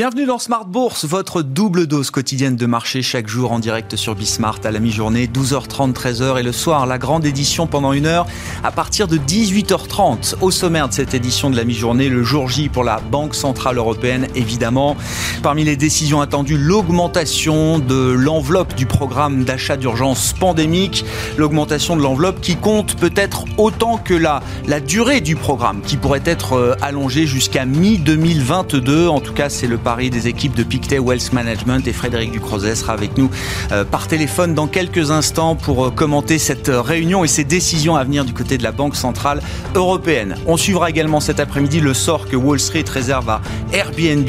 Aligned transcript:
Bienvenue 0.00 0.24
dans 0.24 0.38
Smart 0.38 0.64
Bourse, 0.64 1.04
votre 1.04 1.42
double 1.42 1.86
dose 1.86 2.10
quotidienne 2.10 2.56
de 2.56 2.64
marché 2.64 3.02
chaque 3.02 3.28
jour 3.28 3.52
en 3.52 3.58
direct 3.58 3.96
sur 3.96 4.14
Bismart 4.14 4.60
à 4.64 4.70
la 4.70 4.78
mi-journée, 4.78 5.26
12h30, 5.26 5.92
13h 5.92 6.40
et 6.40 6.42
le 6.42 6.52
soir, 6.52 6.86
la 6.86 6.96
grande 6.96 7.26
édition 7.26 7.66
pendant 7.66 7.92
une 7.92 8.06
heure 8.06 8.26
à 8.64 8.72
partir 8.72 9.08
de 9.08 9.18
18h30. 9.18 10.36
Au 10.40 10.50
sommaire 10.50 10.88
de 10.88 10.94
cette 10.94 11.12
édition 11.12 11.50
de 11.50 11.56
la 11.56 11.64
mi-journée, 11.64 12.08
le 12.08 12.22
jour 12.22 12.48
J 12.48 12.70
pour 12.70 12.82
la 12.82 12.98
Banque 12.98 13.34
Centrale 13.34 13.76
Européenne, 13.76 14.26
évidemment. 14.34 14.96
Parmi 15.42 15.64
les 15.64 15.76
décisions 15.76 16.22
attendues, 16.22 16.56
l'augmentation 16.56 17.78
de 17.78 18.10
l'enveloppe 18.10 18.74
du 18.76 18.86
programme 18.86 19.44
d'achat 19.44 19.76
d'urgence 19.76 20.32
pandémique, 20.32 21.04
l'augmentation 21.36 21.94
de 21.94 22.00
l'enveloppe 22.00 22.40
qui 22.40 22.56
compte 22.56 22.96
peut-être 22.96 23.44
autant 23.58 23.98
que 23.98 24.14
la, 24.14 24.40
la 24.66 24.80
durée 24.80 25.20
du 25.20 25.36
programme, 25.36 25.82
qui 25.82 25.98
pourrait 25.98 26.22
être 26.24 26.54
euh, 26.54 26.74
allongée 26.80 27.26
jusqu'à 27.26 27.66
mi-2022. 27.66 29.08
En 29.08 29.20
tout 29.20 29.34
cas, 29.34 29.50
c'est 29.50 29.66
le 29.66 29.76
Paris 29.90 30.10
des 30.10 30.28
équipes 30.28 30.54
de 30.54 30.62
Pictet 30.62 31.00
Wealth 31.00 31.32
Management 31.32 31.84
et 31.88 31.92
Frédéric 31.92 32.30
Ducrozet 32.30 32.76
sera 32.76 32.92
avec 32.92 33.18
nous 33.18 33.28
euh, 33.72 33.82
par 33.82 34.06
téléphone 34.06 34.54
dans 34.54 34.68
quelques 34.68 35.10
instants 35.10 35.56
pour 35.56 35.86
euh, 35.86 35.90
commenter 35.90 36.38
cette 36.38 36.68
euh, 36.68 36.80
réunion 36.80 37.24
et 37.24 37.26
ces 37.26 37.42
décisions 37.42 37.96
à 37.96 38.04
venir 38.04 38.24
du 38.24 38.32
côté 38.32 38.56
de 38.56 38.62
la 38.62 38.70
Banque 38.70 38.94
Centrale 38.94 39.42
Européenne. 39.74 40.36
On 40.46 40.56
suivra 40.56 40.90
également 40.90 41.18
cet 41.18 41.40
après-midi 41.40 41.80
le 41.80 41.92
sort 41.92 42.28
que 42.28 42.36
Wall 42.36 42.60
Street 42.60 42.84
réserve 42.88 43.28
à 43.30 43.40
Airbnb. 43.72 44.28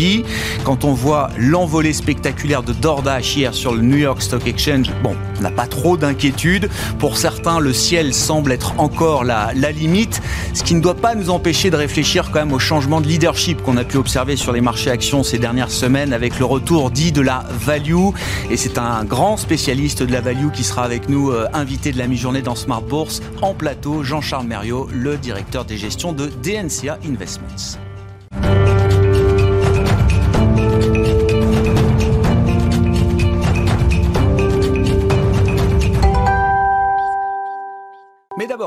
Quand 0.63 0.83
on 0.83 0.93
voit 0.93 1.29
l'envolée 1.37 1.93
spectaculaire 1.93 2.63
de 2.63 2.73
DoorDash 2.73 3.35
hier 3.35 3.53
sur 3.53 3.75
le 3.75 3.81
New 3.81 3.97
York 3.97 4.19
Stock 4.23 4.47
Exchange, 4.47 4.87
bon, 5.03 5.15
on 5.37 5.43
n'a 5.43 5.51
pas 5.51 5.67
trop 5.67 5.95
d'inquiétude. 5.95 6.71
Pour 6.97 7.17
certains, 7.17 7.59
le 7.59 7.71
ciel 7.71 8.15
semble 8.15 8.51
être 8.51 8.73
encore 8.79 9.23
la, 9.23 9.51
la 9.55 9.71
limite, 9.71 10.23
ce 10.55 10.63
qui 10.63 10.73
ne 10.73 10.81
doit 10.81 10.95
pas 10.95 11.13
nous 11.13 11.29
empêcher 11.29 11.69
de 11.69 11.75
réfléchir 11.75 12.31
quand 12.31 12.39
même 12.39 12.51
au 12.51 12.57
changement 12.57 12.99
de 12.99 13.07
leadership 13.07 13.61
qu'on 13.61 13.77
a 13.77 13.83
pu 13.83 13.97
observer 13.97 14.35
sur 14.35 14.53
les 14.53 14.61
marchés 14.61 14.89
actions 14.89 15.21
ces 15.21 15.37
dernières 15.51 16.13
avec 16.13 16.39
le 16.39 16.45
retour 16.45 16.91
dit 16.91 17.11
de 17.11 17.19
la 17.19 17.43
value. 17.49 18.11
Et 18.49 18.55
c'est 18.55 18.77
un 18.77 19.03
grand 19.03 19.35
spécialiste 19.35 20.01
de 20.01 20.11
la 20.11 20.21
value 20.21 20.49
qui 20.53 20.63
sera 20.63 20.83
avec 20.83 21.09
nous, 21.09 21.29
euh, 21.29 21.47
invité 21.51 21.91
de 21.91 21.97
la 21.97 22.07
mi-journée 22.07 22.41
dans 22.41 22.55
Smart 22.55 22.81
Bourse 22.81 23.21
en 23.41 23.53
plateau, 23.53 24.01
Jean-Charles 24.01 24.47
Mériot, 24.47 24.87
le 24.93 25.17
directeur 25.17 25.65
des 25.65 25.77
gestions 25.77 26.13
de 26.13 26.27
DNCA 26.41 26.99
Investments. 27.05 27.80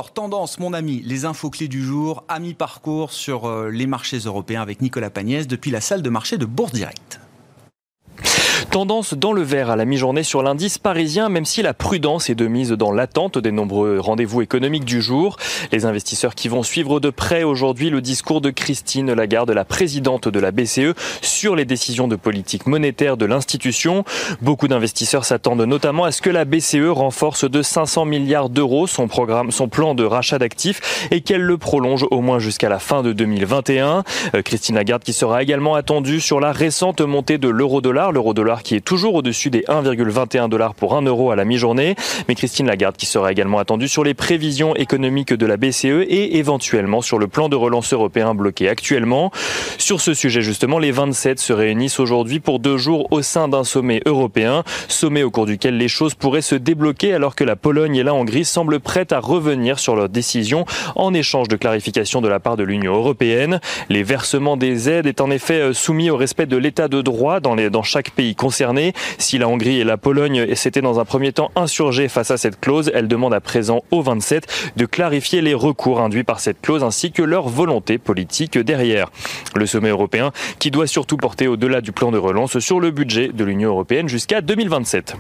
D'abord, 0.05 0.13
tendance, 0.13 0.59
mon 0.59 0.75
ami, 0.75 1.01
les 1.03 1.25
infos 1.25 1.49
clés 1.49 1.67
du 1.67 1.83
jour, 1.83 2.25
à 2.29 2.39
mi-parcours 2.39 3.11
sur 3.11 3.47
euh, 3.47 3.71
les 3.71 3.87
marchés 3.87 4.19
européens 4.19 4.61
avec 4.61 4.83
Nicolas 4.83 5.09
Pagnès 5.09 5.47
depuis 5.47 5.71
la 5.71 5.81
salle 5.81 6.03
de 6.03 6.11
marché 6.11 6.37
de 6.37 6.45
Bourse 6.45 6.73
Direct. 6.73 7.21
Tendance 8.75 9.15
dans 9.15 9.33
le 9.33 9.43
vert 9.43 9.71
à 9.71 9.77
la 9.77 9.85
mi-journée 9.85 10.25
sur 10.25 10.43
l'indice 10.43 10.79
parisien, 10.79 11.29
même 11.29 11.45
si 11.45 11.63
la 11.63 11.75
prudence 11.75 12.29
est 12.29 12.35
de 12.35 12.49
mise 12.49 12.73
dans 12.73 12.91
l'attente 12.91 13.39
des 13.39 13.53
nombreux 13.53 14.01
rendez-vous 14.01 14.43
économiques 14.43 14.85
du 14.85 15.01
jour. 15.01 15.37
Les 15.71 15.87
investisseurs 15.87 16.35
qui 16.35 16.49
vont 16.49 16.65
suivre 16.65 16.99
de 16.99 17.11
près 17.11 17.45
aujourd'hui 17.45 17.89
le 17.89 18.01
discours 18.01 18.41
de 18.41 18.51
Christine 18.51 19.13
Lagarde, 19.13 19.53
la 19.53 19.65
présidente 19.65 20.27
de 20.27 20.41
la 20.41 20.51
BCE, 20.51 20.95
sur 21.23 21.55
les 21.55 21.65
décisions 21.65 22.09
de 22.09 22.17
politique 22.17 22.67
monétaire 22.67 23.17
de 23.17 23.27
l'institution. 23.27 24.05
Beaucoup 24.43 24.67
d'investisseurs 24.67 25.25
s'attendent 25.25 25.63
notamment 25.63 26.03
à 26.03 26.11
ce 26.11 26.21
que 26.21 26.31
la 26.31 26.45
BCE 26.45 26.89
renforce 26.91 27.49
de 27.49 27.63
500 27.63 28.07
milliards 28.07 28.49
d'euros 28.49 28.89
son 28.89 29.07
programme, 29.07 29.53
son 29.53 29.69
plan 29.69 29.95
de 29.95 30.03
rachat 30.03 30.41
d'actifs 30.41 31.07
et 31.13 31.21
qu'elle 31.21 31.43
le 31.43 31.59
prolonge 31.59 32.07
au 32.11 32.21
moins 32.21 32.41
jusqu'à 32.41 32.69
la 32.69 32.81
fin 32.81 33.05
de 33.05 33.13
2021. 33.13 34.03
Euh, 34.35 34.43
Christine 34.43 34.75
Lagarde 34.75 35.05
qui 35.05 35.13
sera 35.13 35.45
également 35.45 35.77
attendue 35.77 36.19
sur 36.19 36.41
la 36.41 36.51
récente 36.51 37.03
montée 37.03 37.39
de 37.39 37.49
l'euro-dollar, 37.49 38.11
l'euro-dollar 38.11 38.64
qui 38.65 38.75
est 38.75 38.81
toujours 38.81 39.15
au-dessus 39.15 39.51
des 39.51 39.61
1,21 39.61 40.49
dollars 40.49 40.75
pour 40.75 40.97
1 40.97 41.03
euro 41.03 41.31
à 41.31 41.37
la 41.37 41.45
mi-journée. 41.45 41.95
Mais 42.27 42.35
Christine 42.35 42.67
Lagarde 42.67 42.97
qui 42.97 43.07
sera 43.07 43.31
également 43.31 43.59
attendue 43.59 43.87
sur 43.87 44.03
les 44.03 44.15
prévisions 44.15 44.75
économiques 44.75 45.33
de 45.33 45.47
la 45.47 45.57
BCE 45.57 45.85
et 46.09 46.39
éventuellement 46.39 47.03
sur 47.03 47.19
le 47.19 47.29
plan 47.29 47.49
de 47.49 47.55
relance 47.55 47.93
européen 47.93 48.35
bloqué 48.35 48.69
actuellement. 48.69 49.31
Sur 49.79 50.01
ce 50.01 50.15
sujet 50.15 50.41
justement, 50.41 50.79
les 50.79 50.91
27 50.91 51.39
se 51.39 51.53
réunissent 51.53 52.01
aujourd'hui 52.01 52.41
pour 52.41 52.59
deux 52.59 52.79
jours 52.79 53.07
au 53.13 53.23
sein 53.23 53.47
d'un 53.47 53.65
sommet 53.65 54.01
européen, 54.07 54.65
sommet 54.89 55.23
au 55.23 55.31
cours 55.31 55.47
duquel 55.47 55.77
les 55.77 55.89
choses 55.89 56.15
pourraient 56.15 56.43
se 56.43 56.55
débloquer 56.55 57.13
alors 57.13 57.37
que 57.37 57.45
la 57.45 57.57
Pologne 57.57 57.97
et 57.97 58.03
la 58.03 58.15
Hongrie 58.15 58.45
semblent 58.45 58.81
prêtes 58.81 59.13
à 59.13 59.21
revenir 59.21 59.79
sur 59.79 59.95
leur 59.95 60.09
décision 60.09 60.65
en 60.97 61.13
échange 61.13 61.49
de 61.49 61.57
clarification 61.57 62.23
de 62.23 62.29
la 62.29 62.41
part 62.41 62.57
de 62.57 62.65
l'Union 62.65 62.95
européenne. 62.95 63.61
Les 63.91 64.03
versements 64.03 64.57
des 64.57 64.89
aides 64.89 65.07
est 65.07 65.21
en 65.21 65.31
effet 65.31 65.75
soumis 65.75 66.09
au 66.09 66.17
respect 66.17 66.47
de 66.47 66.57
l'état 66.57 66.89
de 66.89 67.03
droit 67.03 67.41
dans, 67.41 67.55
les, 67.55 67.69
dans 67.69 67.83
chaque 67.83 68.11
pays 68.11 68.35
concerné 68.35 68.54
si 69.19 69.39
la 69.39 69.49
Hongrie 69.49 69.81
et 69.81 69.85
la 69.85 69.97
Pologne 69.97 70.55
s'étaient 70.55 70.81
dans 70.81 71.01
un 71.01 71.05
premier 71.05 71.33
temps 71.33 71.51
insurgées 71.57 72.09
face 72.09 72.31
à 72.31 72.37
cette 72.37 72.61
clause, 72.61 72.91
elles 72.95 73.09
demandent 73.09 73.35
à 73.35 73.41
présent 73.41 73.83
aux 73.91 74.03
27 74.03 74.73
de 74.77 74.87
clarifier 74.87 75.41
les 75.41 75.55
recours 75.55 76.01
induits 76.01 76.25
par 76.25 76.41
cette 76.41 76.61
clause 76.61 76.85
ainsi 76.85 77.13
que 77.13 77.23
leur 77.23 77.49
volonté 77.49 77.99
politique 77.99 78.59
derrière. 78.59 79.11
Le 79.57 79.67
sommet 79.67 79.91
européen 79.91 80.33
qui 80.59 80.71
doit 80.71 80.87
surtout 80.87 81.17
porter 81.17 81.49
au-delà 81.49 81.81
du 81.81 81.93
plan 81.93 82.11
de 82.11 82.19
relance 82.19 82.59
sur 82.59 82.81
le 82.81 82.91
budget 82.91 83.29
de 83.29 83.45
l'Union 83.45 83.71
européenne 83.71 84.09
jusqu'à 84.09 84.41
2027. 84.41 85.17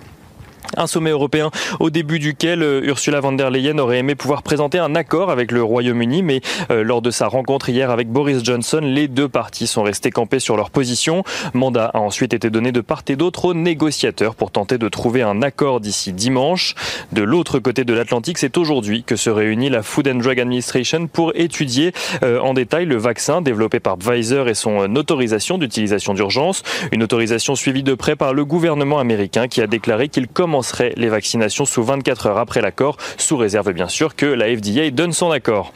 Un 0.76 0.86
sommet 0.86 1.10
européen 1.10 1.50
au 1.78 1.90
début 1.90 2.18
duquel 2.18 2.62
euh, 2.62 2.80
Ursula 2.84 3.20
von 3.20 3.32
der 3.32 3.50
Leyen 3.50 3.78
aurait 3.78 3.98
aimé 3.98 4.14
pouvoir 4.14 4.42
présenter 4.42 4.78
un 4.78 4.94
accord 4.94 5.30
avec 5.30 5.52
le 5.52 5.62
Royaume-Uni, 5.62 6.22
mais 6.22 6.40
euh, 6.70 6.82
lors 6.82 7.02
de 7.02 7.10
sa 7.10 7.28
rencontre 7.28 7.68
hier 7.68 7.90
avec 7.90 8.08
Boris 8.08 8.42
Johnson, 8.42 8.80
les 8.82 9.06
deux 9.06 9.28
parties 9.28 9.66
sont 9.66 9.82
restées 9.82 10.10
campées 10.10 10.40
sur 10.40 10.56
leur 10.56 10.70
position. 10.70 11.22
Mandat 11.52 11.90
a 11.94 11.98
ensuite 11.98 12.34
été 12.34 12.50
donné 12.50 12.72
de 12.72 12.80
part 12.80 13.02
et 13.08 13.16
d'autre 13.16 13.44
aux 13.46 13.54
négociateurs 13.54 14.34
pour 14.34 14.50
tenter 14.50 14.78
de 14.78 14.88
trouver 14.88 15.22
un 15.22 15.42
accord 15.42 15.80
d'ici 15.80 16.12
dimanche. 16.12 16.74
De 17.12 17.22
l'autre 17.22 17.58
côté 17.58 17.84
de 17.84 17.92
l'Atlantique, 17.92 18.38
c'est 18.38 18.56
aujourd'hui 18.56 19.04
que 19.04 19.16
se 19.16 19.30
réunit 19.30 19.68
la 19.68 19.82
Food 19.82 20.08
and 20.08 20.16
Drug 20.16 20.40
Administration 20.40 21.06
pour 21.06 21.32
étudier 21.34 21.92
euh, 22.22 22.40
en 22.40 22.54
détail 22.54 22.86
le 22.86 22.96
vaccin 22.96 23.42
développé 23.42 23.80
par 23.80 23.96
Pfizer 23.96 24.48
et 24.48 24.54
son 24.54 24.96
autorisation 24.96 25.58
d'utilisation 25.58 26.14
d'urgence. 26.14 26.62
Une 26.90 27.02
autorisation 27.02 27.54
suivie 27.54 27.82
de 27.82 27.94
près 27.94 28.16
par 28.16 28.32
le 28.32 28.44
gouvernement 28.44 28.98
américain 28.98 29.46
qui 29.46 29.60
a 29.60 29.66
déclaré 29.66 30.08
qu'il 30.08 30.26
commence 30.26 30.53
les 30.96 31.08
vaccinations 31.08 31.64
sous 31.64 31.82
24 31.82 32.26
heures 32.26 32.38
après 32.38 32.60
l'accord, 32.60 32.96
sous 33.16 33.36
réserve 33.36 33.72
bien 33.72 33.88
sûr 33.88 34.14
que 34.14 34.26
la 34.26 34.46
FDA 34.54 34.90
donne 34.90 35.12
son 35.12 35.30
accord. 35.30 35.72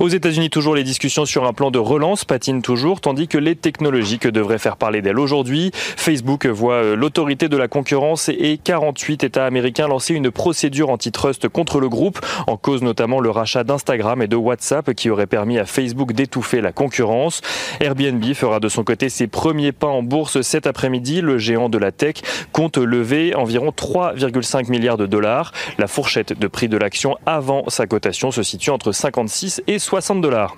Aux 0.00 0.08
États-Unis, 0.08 0.50
toujours 0.50 0.74
les 0.74 0.84
discussions 0.84 1.24
sur 1.24 1.44
un 1.44 1.52
plan 1.52 1.70
de 1.70 1.78
relance 1.78 2.24
patinent 2.24 2.62
toujours, 2.62 3.00
tandis 3.00 3.28
que 3.28 3.38
les 3.38 3.56
technologies 3.56 4.18
que 4.18 4.28
devraient 4.28 4.58
faire 4.58 4.76
parler 4.76 5.02
d'elles 5.02 5.18
aujourd'hui, 5.18 5.70
Facebook 5.74 6.46
voit 6.46 6.74
euh, 6.74 6.96
l'autorité 6.96 7.48
de 7.48 7.56
la 7.56 7.68
concurrence 7.68 8.28
et 8.28 8.58
48 8.62 9.24
États 9.24 9.46
américains 9.46 9.88
lancer 9.88 10.14
une 10.14 10.30
procédure 10.30 10.90
antitrust 10.90 11.48
contre 11.48 11.80
le 11.80 11.88
groupe, 11.88 12.20
en 12.46 12.56
cause 12.56 12.82
notamment 12.82 13.20
le 13.20 13.30
rachat 13.30 13.64
d'Instagram 13.64 14.22
et 14.22 14.28
de 14.28 14.36
WhatsApp 14.36 14.92
qui 14.94 15.10
aurait 15.10 15.26
permis 15.26 15.58
à 15.58 15.64
Facebook 15.64 16.12
d'étouffer 16.12 16.60
la 16.60 16.72
concurrence. 16.72 17.40
Airbnb 17.80 18.24
fera 18.34 18.60
de 18.60 18.68
son 18.68 18.84
côté 18.84 19.08
ses 19.08 19.26
premiers 19.26 19.72
pas 19.72 19.86
en 19.86 20.02
bourse 20.02 20.40
cet 20.42 20.66
après-midi. 20.66 21.20
Le 21.20 21.38
géant 21.38 21.68
de 21.68 21.78
la 21.78 21.92
tech 21.92 22.16
compte 22.52 22.78
lever 22.78 23.34
environ 23.34 23.72
3 23.72 24.05
3,5 24.14 24.70
milliards 24.70 24.96
de 24.96 25.06
dollars. 25.06 25.52
La 25.78 25.86
fourchette 25.86 26.38
de 26.38 26.46
prix 26.46 26.68
de 26.68 26.76
l'action 26.76 27.16
avant 27.26 27.64
sa 27.68 27.86
cotation 27.86 28.30
se 28.30 28.42
situe 28.42 28.70
entre 28.70 28.92
56 28.92 29.62
et 29.66 29.78
60 29.78 30.20
dollars 30.20 30.56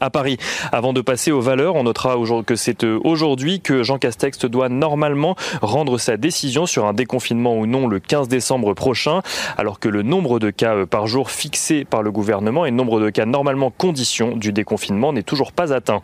à 0.00 0.10
Paris. 0.10 0.38
Avant 0.72 0.92
de 0.92 1.00
passer 1.00 1.32
aux 1.32 1.40
valeurs, 1.40 1.76
on 1.76 1.84
notera 1.84 2.16
que 2.46 2.56
c'est 2.56 2.84
euh, 2.84 2.98
aujourd'hui 3.04 3.60
que 3.60 3.82
Jean 3.82 3.98
Castex 3.98 4.44
doit 4.46 4.68
normalement 4.68 5.36
rendre 5.60 5.98
sa 5.98 6.16
décision 6.16 6.66
sur 6.66 6.86
un 6.86 6.92
déconfinement 6.92 7.56
ou 7.56 7.66
non 7.66 7.86
le 7.86 8.00
15 8.00 8.28
décembre 8.28 8.74
prochain, 8.74 9.22
alors 9.56 9.80
que 9.80 9.88
le 9.88 10.02
nombre 10.02 10.38
de 10.38 10.50
cas 10.50 10.74
euh, 10.74 10.86
par 10.86 11.06
jour 11.06 11.30
fixé 11.30 11.84
par 11.84 12.02
le 12.02 12.10
gouvernement 12.10 12.64
et 12.64 12.70
le 12.70 12.76
nombre 12.76 13.00
de 13.00 13.10
cas 13.10 13.26
normalement 13.26 13.70
condition 13.70 14.36
du 14.36 14.52
déconfinement 14.52 15.12
n'est 15.12 15.22
toujours 15.22 15.52
pas 15.52 15.72
atteint. 15.72 16.02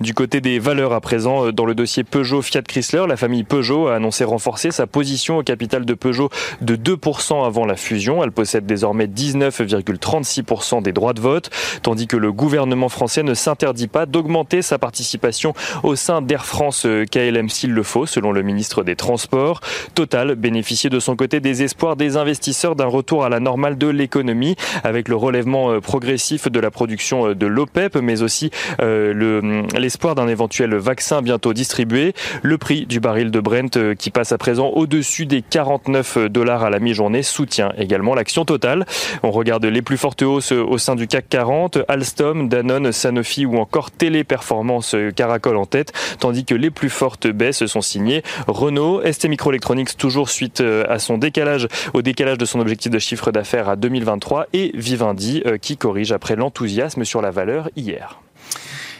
Du 0.00 0.14
côté 0.14 0.40
des 0.40 0.58
valeurs 0.58 0.92
à 0.92 1.00
présent, 1.00 1.46
euh, 1.46 1.52
dans 1.52 1.64
le 1.64 1.74
dossier 1.74 2.04
Peugeot 2.04 2.42
Fiat 2.42 2.62
Chrysler, 2.62 3.04
la 3.06 3.16
famille 3.16 3.44
Peugeot 3.44 3.88
a 3.88 3.96
annoncé 3.96 4.24
renforcer 4.24 4.70
sa 4.70 4.86
position 4.86 5.38
au 5.38 5.42
capital 5.42 5.84
de 5.84 5.94
Peugeot 5.94 6.30
de 6.60 6.76
2% 6.76 7.46
avant 7.46 7.64
la 7.64 7.76
fusion. 7.76 8.22
Elle 8.22 8.32
possède 8.32 8.66
désormais 8.66 9.06
19,36% 9.06 10.82
des 10.82 10.92
droits 10.92 11.12
de 11.12 11.20
vote, 11.20 11.50
tandis 11.82 12.06
que 12.06 12.16
le 12.16 12.32
gouvernement 12.32 12.88
français 12.88 13.09
ne 13.18 13.34
s'interdit 13.34 13.88
pas 13.88 14.06
d'augmenter 14.06 14.62
sa 14.62 14.78
participation 14.78 15.54
au 15.82 15.96
sein 15.96 16.22
d'Air 16.22 16.46
France 16.46 16.86
euh, 16.86 17.04
KLM 17.04 17.48
s'il 17.48 17.72
le 17.72 17.82
faut, 17.82 18.06
selon 18.06 18.32
le 18.32 18.42
ministre 18.42 18.84
des 18.84 18.96
Transports. 18.96 19.60
Total 19.94 20.34
bénéficiait 20.34 20.90
de 20.90 21.00
son 21.00 21.16
côté 21.16 21.40
des 21.40 21.62
espoirs 21.62 21.96
des 21.96 22.16
investisseurs 22.16 22.76
d'un 22.76 22.86
retour 22.86 23.24
à 23.24 23.28
la 23.28 23.40
normale 23.40 23.76
de 23.78 23.88
l'économie, 23.88 24.56
avec 24.84 25.08
le 25.08 25.16
relèvement 25.16 25.70
euh, 25.70 25.80
progressif 25.80 26.50
de 26.50 26.60
la 26.60 26.70
production 26.70 27.28
euh, 27.28 27.34
de 27.34 27.46
l'OPEP, 27.46 27.96
mais 27.96 28.22
aussi 28.22 28.50
hum, 28.80 29.66
l'espoir 29.76 30.14
d'un 30.14 30.28
éventuel 30.28 30.74
vaccin 30.76 31.22
bientôt 31.22 31.52
distribué. 31.52 32.14
Le 32.42 32.58
prix 32.58 32.86
du 32.86 33.00
baril 33.00 33.30
de 33.30 33.40
Brent, 33.40 33.94
qui 33.98 34.10
passe 34.10 34.32
à 34.32 34.38
présent 34.38 34.68
au-dessus 34.68 35.26
des 35.26 35.42
49 35.42 36.18
dollars 36.28 36.62
à 36.62 36.70
la 36.70 36.78
mi-journée, 36.78 37.22
soutient 37.22 37.72
également 37.76 38.14
l'action 38.14 38.44
totale. 38.44 38.86
On 39.22 39.30
regarde 39.30 39.64
les 39.64 39.82
plus 39.82 39.96
fortes 39.96 40.22
hausses 40.22 40.52
au 40.52 40.78
sein 40.78 40.94
du 40.94 41.06
CAC 41.06 41.28
40. 41.28 41.78
Alstom, 41.88 42.48
Danone, 42.48 42.92
Sanofi 43.00 43.46
ou 43.46 43.56
encore 43.56 43.90
Téléperformance 43.90 44.94
Caracol 45.16 45.56
en 45.56 45.66
tête, 45.66 45.92
tandis 46.18 46.44
que 46.44 46.54
les 46.54 46.70
plus 46.70 46.90
fortes 46.90 47.26
baisses 47.26 47.66
sont 47.66 47.80
signées 47.80 48.22
Renault, 48.46 49.02
ST 49.10 49.28
Microelectronics 49.28 49.96
toujours 49.96 50.30
suite 50.30 50.62
à 50.88 50.98
son 50.98 51.18
décalage, 51.18 51.68
au 51.94 52.02
décalage 52.02 52.38
de 52.38 52.44
son 52.44 52.60
objectif 52.60 52.90
de 52.90 52.98
chiffre 52.98 53.32
d'affaires 53.32 53.68
à 53.68 53.76
2023 53.76 54.46
et 54.52 54.72
Vivendi 54.74 55.42
qui 55.60 55.76
corrige 55.76 56.12
après 56.12 56.36
l'enthousiasme 56.36 57.04
sur 57.04 57.22
la 57.22 57.30
valeur 57.30 57.68
hier. 57.76 58.20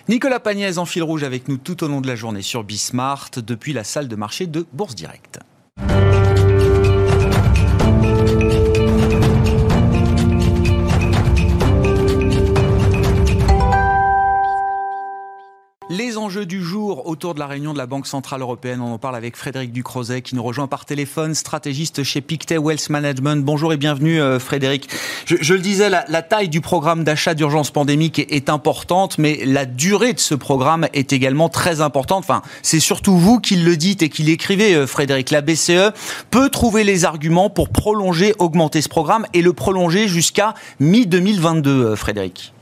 Nicolas 0.08 0.41
Pagnès 0.41 0.79
en 0.79 0.87
fil 0.87 1.03
rouge 1.03 1.23
avec 1.23 1.49
nous 1.49 1.56
tout 1.56 1.85
au 1.85 1.88
long 1.88 2.00
de 2.00 2.08
la 2.08 2.17
journée 2.17 2.43
sur 2.43 2.64
Bismart 2.64 3.31
depuis 3.37 3.73
la 3.73 3.85
salle 3.85 4.08
de 4.08 4.17
marché 4.17 4.46
de 4.46 4.67
Bourse 4.73 4.94
Directe. 4.94 5.38
Jour 17.20 17.31
autour 17.31 17.34
de 17.34 17.40
la 17.40 17.46
réunion 17.46 17.75
de 17.75 17.78
la 17.78 17.87
Banque 17.87 18.06
Centrale 18.06 18.40
Européenne, 18.40 18.81
on 18.81 18.94
en 18.94 18.99
parle 18.99 19.14
avec 19.14 19.37
Frédéric 19.37 19.72
Ducrozet 19.72 20.22
qui 20.22 20.34
nous 20.34 20.43
rejoint 20.43 20.69
par 20.69 20.87
téléphone, 20.87 21.34
stratégiste 21.34 22.02
chez 22.02 22.22
Pictet 22.22 22.56
Wealth 22.56 22.88
Management. 22.88 23.44
Bonjour 23.44 23.75
et 23.75 23.76
bienvenue 23.76 24.19
euh, 24.20 24.38
Frédéric. 24.38 24.88
Je, 25.26 25.52
le 25.52 25.61
disais, 25.61 25.90
la, 25.90 26.22
taille 26.22 26.49
du 26.49 26.62
programme 26.62 27.05
d'achat 27.05 27.34
d'urgence 27.34 27.70
pandémique 27.70 28.19
est, 28.19 28.49
importante, 28.49 29.19
mais 29.19 29.44
la 29.44 29.67
durée 29.67 30.14
de 30.14 30.19
ce 30.19 30.34
programme 30.34 30.88
est 30.94 31.12
également 31.12 31.50
très 31.50 31.82
importante. 31.82 32.25
Enfin, 32.25 32.40
c'est 32.62 32.81
surtout 32.81 33.19
vous 33.19 33.38
qui 33.38 33.56
le 33.56 33.76
dites 33.76 34.02
et 34.02 34.08
qui 34.08 34.22
l'écrivez, 34.22 34.75
euh, 34.75 34.87
Frédéric. 34.87 35.31
La 35.31 35.43
BCE 35.43 35.93
peut 36.31 36.49
trouver 36.49 36.84
les 36.84 37.05
arguments 37.05 37.50
pour 37.50 37.69
prolonger, 37.69 38.34
augmenter 38.38 38.81
ce 38.81 38.88
programme 38.88 39.26
et 39.34 39.43
le 39.43 39.52
prolonger 39.52 40.08
jusqu'à 40.08 40.55
mi-2022, 40.78 41.69
euh, 41.69 41.96
Frédéric 41.96 42.55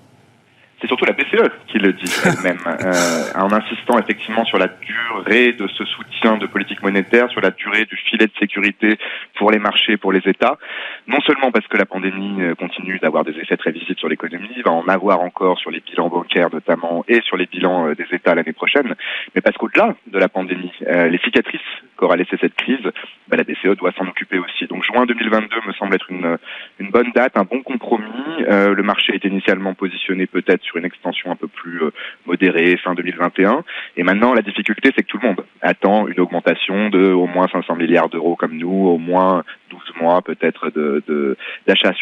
c'est 0.80 0.86
surtout 0.86 1.04
la 1.04 1.12
BCE 1.12 1.50
qui 1.66 1.78
le 1.78 1.92
dit 1.92 2.10
elle-même, 2.24 2.58
euh, 2.66 3.40
en 3.40 3.52
insistant 3.52 3.98
effectivement 3.98 4.44
sur 4.44 4.58
la 4.58 4.68
durée 4.68 5.52
de 5.52 5.66
ce 5.66 5.84
soutien 5.84 6.36
de 6.36 6.46
politique 6.46 6.82
monétaire, 6.82 7.28
sur 7.30 7.40
la 7.40 7.50
durée 7.50 7.84
du 7.84 7.96
filet 7.96 8.26
de 8.26 8.32
sécurité 8.38 8.98
pour 9.36 9.50
les 9.50 9.58
marchés, 9.58 9.96
pour 9.96 10.12
les 10.12 10.22
États. 10.26 10.58
Non 11.06 11.20
seulement 11.20 11.50
parce 11.50 11.66
que 11.66 11.76
la 11.76 11.86
pandémie 11.86 12.42
euh, 12.42 12.54
continue 12.54 12.98
d'avoir 12.98 13.24
des 13.24 13.36
effets 13.38 13.56
très 13.56 13.72
visibles 13.72 13.98
sur 13.98 14.08
l'économie, 14.08 14.62
va 14.64 14.72
en 14.72 14.86
avoir 14.88 15.20
encore 15.20 15.58
sur 15.58 15.70
les 15.70 15.80
bilans 15.80 16.08
bancaires 16.08 16.48
notamment 16.52 17.04
et 17.08 17.20
sur 17.22 17.36
les 17.36 17.46
bilans 17.46 17.88
euh, 17.88 17.94
des 17.94 18.06
États 18.12 18.34
l'année 18.34 18.52
prochaine, 18.52 18.94
mais 19.34 19.40
parce 19.40 19.56
qu'au-delà 19.56 19.94
de 20.06 20.18
la 20.18 20.28
pandémie, 20.28 20.72
euh, 20.86 21.08
les 21.08 21.18
cicatrices 21.18 21.60
qu'aura 21.98 22.16
laissé 22.16 22.36
cette 22.40 22.54
crise, 22.54 22.86
bah, 23.28 23.36
la 23.36 23.44
BCE 23.44 23.76
doit 23.76 23.92
s'en 23.92 24.06
occuper 24.06 24.38
aussi. 24.38 24.66
Donc 24.66 24.84
juin 24.84 25.04
2022 25.04 25.56
me 25.66 25.72
semble 25.74 25.94
être 25.94 26.10
une, 26.10 26.38
une 26.78 26.90
bonne 26.90 27.10
date, 27.14 27.36
un 27.36 27.44
bon 27.44 27.62
compromis. 27.62 28.06
le 28.48 28.82
marché 28.82 29.14
est 29.14 29.24
initialement 29.24 29.74
positionné 29.74 30.26
peut-être 30.26 30.62
sur 30.62 30.76
une 30.76 30.84
extension 30.84 31.30
un 31.30 31.36
peu 31.36 31.48
plus 31.48 31.82
euh, 31.82 31.90
modérée 32.26 32.76
fin 32.76 32.94
2021. 32.94 33.64
Et 33.96 34.02
maintenant, 34.02 34.34
la 34.34 34.42
difficulté, 34.42 34.90
c'est 34.94 35.02
que 35.02 35.08
tout 35.08 35.18
le 35.22 35.28
monde 35.28 35.44
attend 35.60 36.06
une 36.06 36.20
augmentation 36.20 36.88
de 36.90 37.10
au 37.10 37.26
moins 37.26 37.48
500 37.48 37.76
milliards 37.76 38.08
d'euros 38.08 38.36
comme 38.36 38.56
nous, 38.56 38.86
au 38.88 38.98
moins 38.98 39.44
12 39.70 39.80
mois 40.00 40.22
peut-être 40.22 40.70
de 40.70 41.36
d'achat 41.66 41.92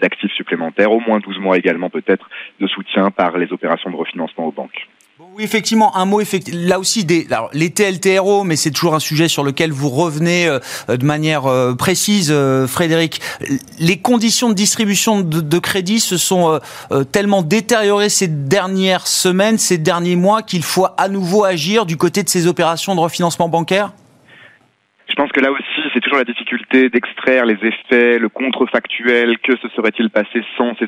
d'actifs 0.00 0.32
supplémentaires, 0.32 0.92
au 0.92 1.00
moins 1.00 1.18
12 1.18 1.38
mois 1.38 1.56
également 1.56 1.90
peut-être 1.90 2.28
de 2.60 2.66
soutien 2.66 3.10
par 3.10 3.38
les 3.38 3.52
opérations 3.52 3.90
de 3.90 3.96
refinancement 3.96 4.46
aux 4.46 4.52
banques. 4.52 4.86
Oui, 5.18 5.44
effectivement, 5.44 5.96
un 5.96 6.04
mot, 6.04 6.20
là 6.52 6.78
aussi, 6.78 7.06
des, 7.06 7.26
alors, 7.30 7.48
les 7.54 7.70
TLTRO, 7.70 8.44
mais 8.44 8.54
c'est 8.54 8.70
toujours 8.70 8.94
un 8.94 9.00
sujet 9.00 9.28
sur 9.28 9.44
lequel 9.44 9.72
vous 9.72 9.88
revenez 9.88 10.46
euh, 10.46 10.58
de 10.94 11.04
manière 11.06 11.46
euh, 11.46 11.74
précise, 11.74 12.30
euh, 12.30 12.66
Frédéric. 12.66 13.22
Les 13.78 13.98
conditions 13.98 14.50
de 14.50 14.54
distribution 14.54 15.22
de, 15.22 15.58
crédit 15.58 16.00
se 16.00 16.18
sont 16.18 16.60
tellement 17.12 17.40
détériorées 17.40 18.10
ces 18.10 18.28
dernières 18.28 19.06
semaines, 19.06 19.56
ces 19.56 19.78
derniers 19.78 20.16
mois, 20.16 20.42
qu'il 20.42 20.62
faut 20.62 20.86
à 20.98 21.08
nouveau 21.08 21.44
agir 21.44 21.86
du 21.86 21.96
côté 21.96 22.22
de 22.22 22.28
ces 22.28 22.46
opérations 22.46 22.94
de 22.94 23.00
refinancement 23.00 23.48
bancaire? 23.48 23.92
Je 25.08 25.14
pense 25.14 25.32
que 25.32 25.40
là 25.40 25.50
aussi, 25.50 25.75
toujours 26.06 26.18
la 26.18 26.24
difficulté 26.24 26.88
d'extraire 26.88 27.44
les 27.44 27.58
effets, 27.66 28.20
le 28.20 28.28
contrefactuel, 28.28 29.38
que 29.38 29.56
se 29.56 29.68
serait-il 29.70 30.08
passé 30.10 30.44
sans 30.56 30.72
ces 30.76 30.86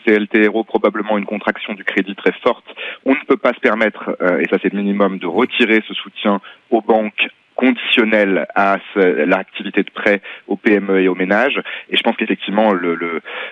probablement 0.64 1.18
une 1.18 1.24
contraction 1.24 1.74
du 1.74 1.82
crédit 1.82 2.14
très 2.14 2.32
forte. 2.40 2.64
On 3.04 3.10
ne 3.10 3.24
peut 3.26 3.36
pas 3.36 3.52
se 3.52 3.58
permettre, 3.58 4.16
euh, 4.20 4.38
et 4.38 4.44
ça 4.48 4.58
c'est 4.62 4.72
le 4.72 4.78
minimum, 4.78 5.18
de 5.18 5.26
retirer 5.26 5.82
ce 5.88 5.94
soutien 5.94 6.40
aux 6.70 6.82
banques 6.82 7.28
conditionnel 7.58 8.46
à 8.54 8.76
l'activité 8.94 9.82
de 9.82 9.90
prêt 9.90 10.22
aux 10.46 10.56
PME 10.56 11.02
et 11.02 11.08
aux 11.08 11.16
ménages. 11.16 11.60
Et 11.90 11.96
je 11.96 12.02
pense 12.02 12.16
qu'effectivement, 12.16 12.72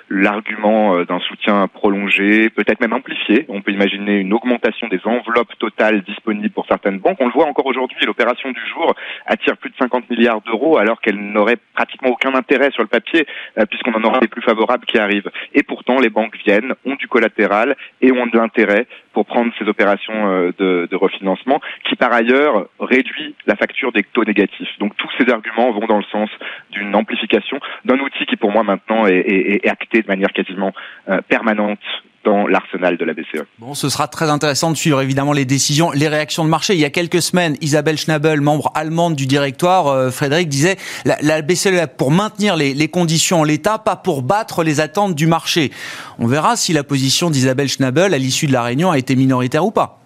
l'argument 0.08 0.94
le, 0.94 1.00
euh, 1.00 1.04
d'un 1.04 1.18
soutien 1.18 1.66
prolongé, 1.66 2.48
peut-être 2.50 2.80
même 2.80 2.92
amplifié, 2.92 3.46
on 3.48 3.62
peut 3.62 3.72
imaginer 3.72 4.18
une 4.18 4.32
augmentation 4.32 4.86
des 4.86 5.00
enveloppes 5.04 5.58
totales 5.58 6.02
disponibles 6.02 6.54
pour 6.54 6.66
certaines 6.66 7.00
banques. 7.00 7.16
On 7.18 7.26
le 7.26 7.32
voit 7.32 7.46
encore 7.46 7.66
aujourd'hui, 7.66 7.98
l'opération 8.06 8.52
du 8.52 8.60
jour 8.72 8.94
attire 9.26 9.56
plus 9.56 9.70
de 9.70 9.76
50 9.76 10.08
milliards 10.08 10.40
d'euros 10.42 10.78
alors 10.78 11.00
qu'elle 11.00 11.18
n'aurait 11.18 11.58
pratiquement 11.74 12.10
aucun 12.10 12.32
intérêt 12.36 12.70
sur 12.70 12.84
le 12.84 12.88
papier 12.88 13.26
euh, 13.58 13.66
puisqu'on 13.66 13.94
en 13.94 14.04
aura 14.04 14.20
des 14.20 14.28
plus 14.28 14.42
favorables 14.42 14.86
qui 14.86 14.98
arrivent. 14.98 15.30
Et 15.52 15.64
pourtant, 15.64 15.98
les 15.98 16.10
banques 16.10 16.36
viennent, 16.46 16.74
ont 16.84 16.94
du 16.94 17.08
collatéral 17.08 17.74
et 18.00 18.12
ont 18.12 18.26
de 18.26 18.38
l'intérêt 18.38 18.86
pour 19.16 19.24
prendre 19.24 19.50
ces 19.58 19.66
opérations 19.66 20.12
euh, 20.28 20.52
de, 20.58 20.94
refinancement 20.94 21.58
qui 21.88 21.96
par 21.96 22.12
ailleurs 22.12 22.66
réduit 22.78 23.34
la 23.46 23.56
facture 23.56 23.90
des 23.90 24.02
taux 24.02 24.24
négatifs. 24.24 24.68
Donc 24.78 24.94
tous 24.98 25.08
ces 25.16 25.32
arguments 25.32 25.72
vont 25.72 25.86
dans 25.86 25.96
le 25.96 26.04
sens 26.12 26.28
d'une 26.70 26.94
amplification 26.94 27.58
d'un 27.86 27.98
outil 27.98 28.26
qui 28.26 28.36
pour 28.36 28.52
moi 28.52 28.62
maintenant 28.62 29.06
est, 29.06 29.66
acté 29.66 30.02
de 30.02 30.06
manière 30.06 30.34
quasiment 30.34 30.74
euh, 31.08 31.22
permanente 31.30 31.80
dans 32.26 32.46
l'arsenal 32.48 32.98
de 32.98 33.04
la 33.04 33.14
BCE. 33.14 33.44
Bon, 33.60 33.72
ce 33.74 33.88
sera 33.88 34.08
très 34.08 34.28
intéressant 34.28 34.72
de 34.72 34.76
suivre 34.76 35.00
évidemment 35.00 35.32
les 35.32 35.44
décisions, 35.44 35.92
les 35.92 36.08
réactions 36.08 36.44
de 36.44 36.50
marché. 36.50 36.74
Il 36.74 36.80
y 36.80 36.84
a 36.84 36.90
quelques 36.90 37.22
semaines, 37.22 37.56
Isabelle 37.60 37.96
Schnabel, 37.96 38.40
membre 38.40 38.72
allemande 38.74 39.14
du 39.14 39.26
directoire, 39.26 39.86
euh, 39.86 40.10
Frédéric 40.10 40.48
disait 40.48 40.76
la, 41.04 41.16
la 41.22 41.40
BCE 41.40 41.66
est 41.66 41.96
pour 41.96 42.10
maintenir 42.10 42.56
les, 42.56 42.74
les 42.74 42.88
conditions 42.88 43.40
en 43.40 43.44
l'état, 43.44 43.78
pas 43.78 43.94
pour 43.94 44.22
battre 44.22 44.64
les 44.64 44.80
attentes 44.80 45.14
du 45.14 45.28
marché. 45.28 45.70
On 46.18 46.26
verra 46.26 46.56
si 46.56 46.72
la 46.72 46.82
position 46.82 47.30
d'Isabelle 47.30 47.68
Schnabel 47.68 48.12
à 48.12 48.18
l'issue 48.18 48.48
de 48.48 48.52
la 48.52 48.62
réunion 48.62 48.90
a 48.90 48.98
été 48.98 49.14
minoritaire 49.14 49.64
ou 49.64 49.70
pas. 49.70 50.00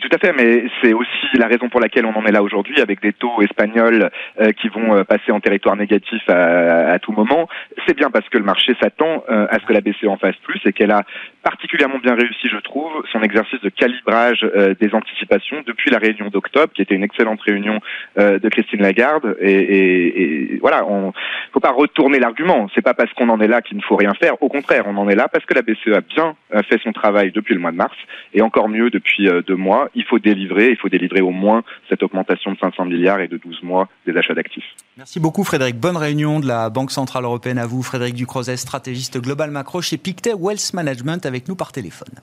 tout 0.00 0.08
à 0.12 0.18
fait, 0.18 0.32
mais 0.32 0.64
c'est 0.80 0.94
aussi 0.94 1.19
la 1.38 1.46
raison 1.46 1.68
pour 1.68 1.80
laquelle 1.80 2.06
on 2.06 2.16
en 2.16 2.24
est 2.26 2.32
là 2.32 2.42
aujourd'hui, 2.42 2.80
avec 2.80 3.00
des 3.00 3.12
taux 3.12 3.42
espagnols 3.42 4.10
euh, 4.40 4.52
qui 4.52 4.68
vont 4.68 4.94
euh, 4.94 5.04
passer 5.04 5.32
en 5.32 5.40
territoire 5.40 5.76
négatif 5.76 6.22
à, 6.28 6.98
tout 6.98 7.12
moment. 7.12 7.48
C'est 7.86 7.96
bien 7.96 8.10
parce 8.10 8.28
que 8.28 8.38
le 8.38 8.44
marché 8.44 8.74
s'attend 8.80 9.24
euh, 9.30 9.46
à 9.50 9.58
ce 9.58 9.66
que 9.66 9.72
la 9.72 9.80
BCE 9.80 10.06
en 10.06 10.16
fasse 10.16 10.36
plus 10.42 10.60
et 10.66 10.72
qu'elle 10.72 10.90
a 10.90 11.02
particulièrement 11.42 11.98
bien 11.98 12.14
réussi, 12.14 12.48
je 12.48 12.58
trouve, 12.58 12.90
son 13.12 13.22
exercice 13.22 13.60
de 13.62 13.70
calibrage 13.70 14.46
des 14.78 14.94
anticipations 14.94 15.62
depuis 15.66 15.90
la 15.90 15.96
réunion 15.96 16.28
d'octobre, 16.28 16.72
qui 16.74 16.82
était 16.82 16.94
une 16.94 17.02
excellente 17.02 17.40
réunion 17.40 17.80
de 18.18 18.48
Christine 18.50 18.82
Lagarde. 18.82 19.36
Et, 19.40 19.50
et, 19.50 20.54
et 20.54 20.58
voilà, 20.58 20.84
on 20.86 21.14
faut 21.52 21.60
pas 21.60 21.72
retourner 21.72 22.18
l'argument. 22.18 22.68
C'est 22.74 22.82
pas 22.82 22.92
parce 22.92 23.10
qu'on 23.14 23.30
en 23.30 23.40
est 23.40 23.48
là 23.48 23.62
qu'il 23.62 23.78
ne 23.78 23.82
faut 23.82 23.96
rien 23.96 24.12
faire. 24.14 24.34
Au 24.42 24.50
contraire, 24.50 24.84
on 24.86 24.96
en 24.98 25.08
est 25.08 25.14
là 25.14 25.28
parce 25.28 25.46
que 25.46 25.54
la 25.54 25.62
BCE 25.62 25.96
a 25.96 26.00
bien 26.02 26.34
fait 26.68 26.78
son 26.84 26.92
travail 26.92 27.32
depuis 27.32 27.54
le 27.54 27.60
mois 27.60 27.72
de 27.72 27.76
mars 27.76 27.96
et 28.34 28.42
encore 28.42 28.68
mieux 28.68 28.90
depuis 28.90 29.28
deux 29.46 29.56
mois. 29.56 29.88
Il 29.94 30.04
faut 30.04 30.18
délivrer, 30.18 30.68
il 30.68 30.76
faut 30.76 30.90
délivrer 30.90 31.19
au 31.20 31.30
moins 31.30 31.62
cette 31.88 32.02
augmentation 32.02 32.52
de 32.52 32.58
500 32.58 32.84
milliards 32.86 33.20
et 33.20 33.28
de 33.28 33.36
12 33.36 33.62
mois 33.62 33.88
des 34.06 34.16
achats 34.16 34.34
d'actifs. 34.34 34.64
Merci 34.96 35.20
beaucoup 35.20 35.44
Frédéric. 35.44 35.76
Bonne 35.76 35.96
réunion 35.96 36.40
de 36.40 36.46
la 36.46 36.70
Banque 36.70 36.90
Centrale 36.90 37.24
Européenne 37.24 37.58
à 37.58 37.66
vous. 37.66 37.82
Frédéric 37.82 38.14
Ducrozet, 38.14 38.56
stratégiste 38.56 39.20
global 39.20 39.50
macro 39.50 39.82
chez 39.82 39.96
Pictet 39.96 40.34
Wealth 40.34 40.72
Management 40.74 41.26
avec 41.26 41.48
nous 41.48 41.56
par 41.56 41.72
téléphone. 41.72 42.14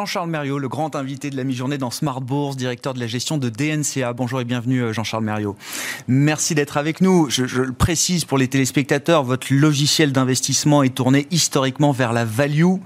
Jean-Charles 0.00 0.30
Mériot, 0.30 0.58
le 0.58 0.70
grand 0.70 0.96
invité 0.96 1.28
de 1.28 1.36
la 1.36 1.44
mi-journée 1.44 1.76
dans 1.76 1.90
Smart 1.90 2.22
Bourse, 2.22 2.56
directeur 2.56 2.94
de 2.94 3.00
la 3.00 3.06
gestion 3.06 3.36
de 3.36 3.50
DNCA. 3.50 4.14
Bonjour 4.14 4.40
et 4.40 4.46
bienvenue 4.46 4.80
euh, 4.80 4.92
Jean-Charles 4.94 5.24
Mériot. 5.24 5.56
Merci 6.08 6.54
d'être 6.54 6.78
avec 6.78 7.02
nous. 7.02 7.28
Je, 7.28 7.44
le 7.44 7.72
précise 7.72 8.24
pour 8.24 8.38
les 8.38 8.48
téléspectateurs, 8.48 9.24
votre 9.24 9.48
logiciel 9.50 10.12
d'investissement 10.12 10.82
est 10.82 10.94
tourné 10.94 11.26
historiquement 11.30 11.92
vers 11.92 12.14
la 12.14 12.24
value. 12.24 12.76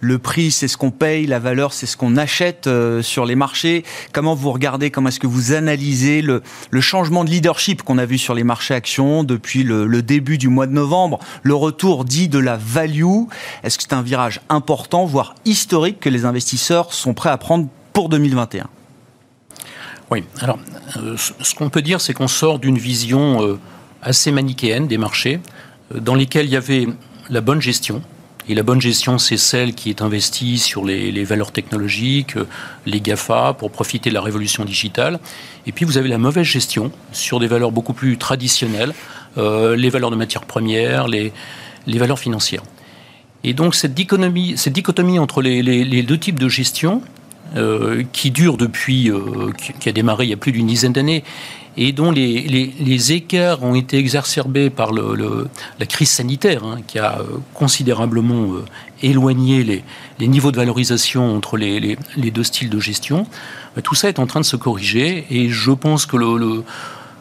Le 0.00 0.18
prix, 0.18 0.50
c'est 0.50 0.66
ce 0.66 0.78
qu'on 0.78 0.90
paye, 0.90 1.26
la 1.26 1.38
valeur, 1.38 1.74
c'est 1.74 1.84
ce 1.84 1.98
qu'on 1.98 2.16
achète 2.16 2.66
euh, 2.66 3.02
sur 3.02 3.26
les 3.26 3.34
marchés. 3.34 3.84
Comment 4.14 4.34
vous 4.34 4.50
regardez, 4.50 4.90
comment 4.90 5.10
est-ce 5.10 5.20
que 5.20 5.26
vous 5.26 5.52
analysez 5.52 6.22
le, 6.22 6.40
changement 6.80 7.24
de 7.24 7.30
leadership 7.30 7.82
qu'on 7.82 7.98
a 7.98 8.06
vu 8.06 8.16
sur 8.16 8.32
les 8.32 8.42
marchés 8.42 8.72
actions 8.72 9.22
depuis 9.22 9.64
le, 9.64 9.86
le 9.86 10.00
début 10.00 10.38
du 10.38 10.48
mois 10.48 10.66
de 10.66 10.72
novembre, 10.72 11.18
le 11.42 11.54
retour 11.54 12.06
dit 12.06 12.28
de 12.28 12.38
la 12.38 12.56
value 12.56 13.24
Est-ce 13.64 13.76
que 13.76 13.84
c'est 13.86 13.92
un 13.92 14.00
virage 14.00 14.40
important, 14.48 15.04
voire 15.04 15.34
historique 15.44 16.00
que 16.00 16.08
les 16.08 16.24
investisseurs 16.24 16.53
sont 16.58 17.14
prêts 17.14 17.30
à 17.30 17.36
prendre 17.36 17.68
pour 17.92 18.08
2021 18.08 18.66
Oui, 20.10 20.24
alors 20.40 20.58
euh, 20.96 21.16
ce 21.16 21.54
qu'on 21.54 21.70
peut 21.70 21.82
dire, 21.82 22.00
c'est 22.00 22.12
qu'on 22.12 22.28
sort 22.28 22.58
d'une 22.58 22.78
vision 22.78 23.46
euh, 23.46 23.58
assez 24.02 24.32
manichéenne 24.32 24.86
des 24.86 24.98
marchés, 24.98 25.40
euh, 25.94 26.00
dans 26.00 26.14
lesquels 26.14 26.46
il 26.46 26.52
y 26.52 26.56
avait 26.56 26.88
la 27.30 27.40
bonne 27.40 27.60
gestion, 27.60 28.02
Et 28.46 28.54
la 28.54 28.62
bonne 28.62 28.80
gestion, 28.80 29.16
c'est 29.18 29.38
celle 29.38 29.74
qui 29.74 29.88
est 29.88 30.02
investie 30.02 30.58
sur 30.58 30.84
les, 30.84 31.24
valeurs 31.24 31.50
technologiques, 31.50 32.34
les 32.84 33.00
GAFA, 33.00 33.54
pour 33.54 33.70
profiter 33.70 34.10
de 34.10 34.14
la 34.14 34.20
révolution 34.20 34.66
digitale. 34.66 35.18
Et 35.66 35.72
puis 35.72 35.86
vous 35.86 35.96
avez 35.96 36.08
la 36.08 36.18
mauvaise 36.18 36.44
gestion 36.44 36.92
sur 37.12 37.40
des 37.40 37.46
valeurs 37.46 37.72
beaucoup 37.72 37.94
plus 37.94 38.18
traditionnelles, 38.18 38.92
les 39.38 39.88
valeurs 39.88 40.10
de 40.10 40.16
matières 40.16 40.44
premières, 40.44 41.08
les 41.08 41.32
valeurs 41.86 42.18
financières. 42.18 42.62
Et 43.44 43.52
donc 43.52 43.74
cette 43.74 43.94
dichotomie, 43.94 45.18
entre 45.18 45.42
les, 45.42 45.62
les, 45.62 46.02
deux 46.02 46.18
types 46.18 46.40
de 46.40 46.48
gestion, 46.48 47.02
euh, 47.56 48.02
qui 48.12 48.30
dure 48.30 48.56
depuis, 48.56 49.10
euh, 49.10 49.52
qui, 49.78 49.88
a 49.88 49.92
démarré 49.92 50.24
il 50.24 50.30
y 50.30 50.32
a 50.32 50.36
plus 50.36 50.50
d'une 50.50 50.66
dizaine 50.66 50.94
d'années, 50.94 51.22
et 51.76 51.92
dont 51.92 52.10
les, 52.10 52.70
les, 52.80 53.12
écarts 53.12 53.62
ont 53.62 53.74
été 53.74 53.98
exacerbés 53.98 54.70
par 54.70 54.92
la 54.92 55.86
crise 55.86 56.10
sanitaire, 56.10 56.64
hein, 56.64 56.78
qui 56.86 56.98
a 56.98 57.18
euh, 57.18 57.24
considérablement 57.52 58.54
éloigné 59.02 59.62
les, 59.62 60.26
niveaux 60.26 60.52
de 60.52 60.56
valorisation 60.56 61.36
entre 61.36 61.58
les, 61.58 61.98
deux 62.16 62.44
styles 62.44 62.70
de 62.70 62.80
gestion. 62.80 63.26
Tout 63.82 63.94
ça 63.94 64.08
est 64.08 64.18
en 64.18 64.26
train 64.26 64.40
de 64.40 64.46
se 64.46 64.56
corriger 64.56 65.26
et 65.30 65.50
je 65.50 65.72
pense 65.72 66.06
que 66.06 66.16
le, 66.16 66.64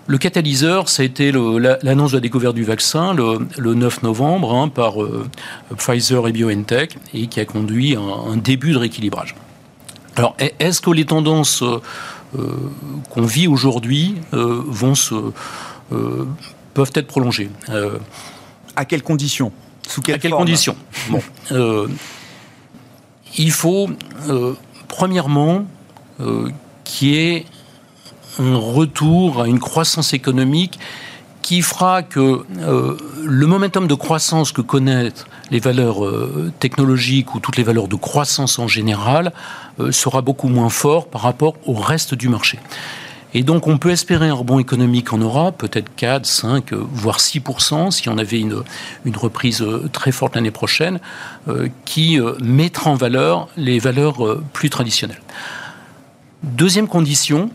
le 0.05 0.17
catalyseur, 0.17 0.89
ça 0.89 1.03
a 1.03 1.05
été 1.05 1.31
l'annonce 1.31 2.11
de 2.11 2.17
la 2.17 2.21
découverte 2.21 2.55
du 2.55 2.63
vaccin 2.63 3.13
le, 3.13 3.73
9 3.73 4.03
novembre 4.03 4.53
hein, 4.53 4.67
par 4.67 4.95
Pfizer 5.77 6.27
et 6.27 6.31
BioNTech 6.33 6.97
et 7.13 7.27
qui 7.27 7.39
a 7.39 7.45
conduit 7.45 7.95
à 7.95 7.99
un, 7.99 8.33
un 8.33 8.37
début 8.37 8.73
de 8.73 8.77
rééquilibrage. 8.79 9.35
Alors, 10.15 10.35
est-ce 10.59 10.81
que 10.81 10.91
les 10.91 11.05
tendances 11.05 11.63
euh, 12.37 12.71
qu'on 13.11 13.25
vit 13.25 13.47
aujourd'hui 13.47 14.15
euh, 14.33 14.63
vont 14.65 14.95
se 14.95 15.13
euh, 15.91 16.25
peuvent 16.73 16.91
être 16.95 17.05
prolongées. 17.05 17.51
à 18.75 18.85
quelles 18.85 19.03
conditions? 19.03 19.51
Sous 19.87 20.01
quelles, 20.01 20.15
à 20.15 20.17
quelles 20.17 20.31
conditions? 20.31 20.75
Bon, 21.09 21.21
il 23.37 23.51
faut 23.51 23.89
premièrement 24.87 25.65
qu'il 26.83 27.09
y 27.09 27.17
ait 27.17 27.45
un 28.39 28.55
retour 28.55 29.41
à 29.41 29.47
une 29.47 29.59
croissance 29.59 30.13
économique 30.13 30.79
qui 31.41 31.61
fera 31.61 32.03
que 32.03 32.45
le 33.25 33.47
momentum 33.47 33.85
de 33.87 33.93
croissance 33.95 34.53
que 34.53 34.61
connaissent 34.61 35.25
les 35.53 35.59
valeurs 35.59 36.03
euh, 36.03 36.51
technologiques 36.59 37.35
ou 37.35 37.39
toutes 37.39 37.57
les 37.57 37.63
valeurs 37.63 37.87
de 37.87 37.95
croissance 37.95 38.59
en 38.59 38.67
général 38.67 39.33
euh, 39.79 39.91
sera 39.91 40.21
beaucoup 40.21 40.47
moins 40.47 40.69
fort 40.69 41.07
par 41.07 41.21
rapport 41.21 41.53
au 41.65 41.73
reste 41.73 42.15
du 42.15 42.27
marché. 42.27 42.59
Et 43.35 43.43
donc 43.43 43.67
on 43.67 43.77
peut 43.77 43.91
espérer 43.91 44.29
un 44.29 44.33
rebond 44.33 44.59
économique 44.59 45.13
en 45.13 45.19
Europe, 45.19 45.57
peut-être 45.59 45.89
4, 45.95 46.25
5, 46.25 46.73
euh, 46.73 46.83
voire 46.91 47.19
6%, 47.19 47.91
si 47.91 48.09
on 48.09 48.17
avait 48.17 48.39
une, 48.39 48.63
une 49.05 49.15
reprise 49.15 49.63
très 49.91 50.11
forte 50.11 50.35
l'année 50.35 50.51
prochaine, 50.51 50.99
qui 51.85 52.19
mettra 52.41 52.91
en 52.91 52.95
valeur 52.95 53.47
les 53.57 53.79
valeurs 53.79 54.37
plus 54.53 54.69
traditionnelles. 54.69 55.21
Deuxième 56.43 56.87
condition, 56.87 57.49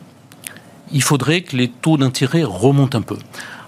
il 0.93 1.03
faudrait 1.03 1.43
que 1.43 1.57
les 1.57 1.69
taux 1.69 1.97
d'intérêt 1.97 2.45
remontent 2.45 2.99
un 2.99 3.03
peu. 3.03 3.17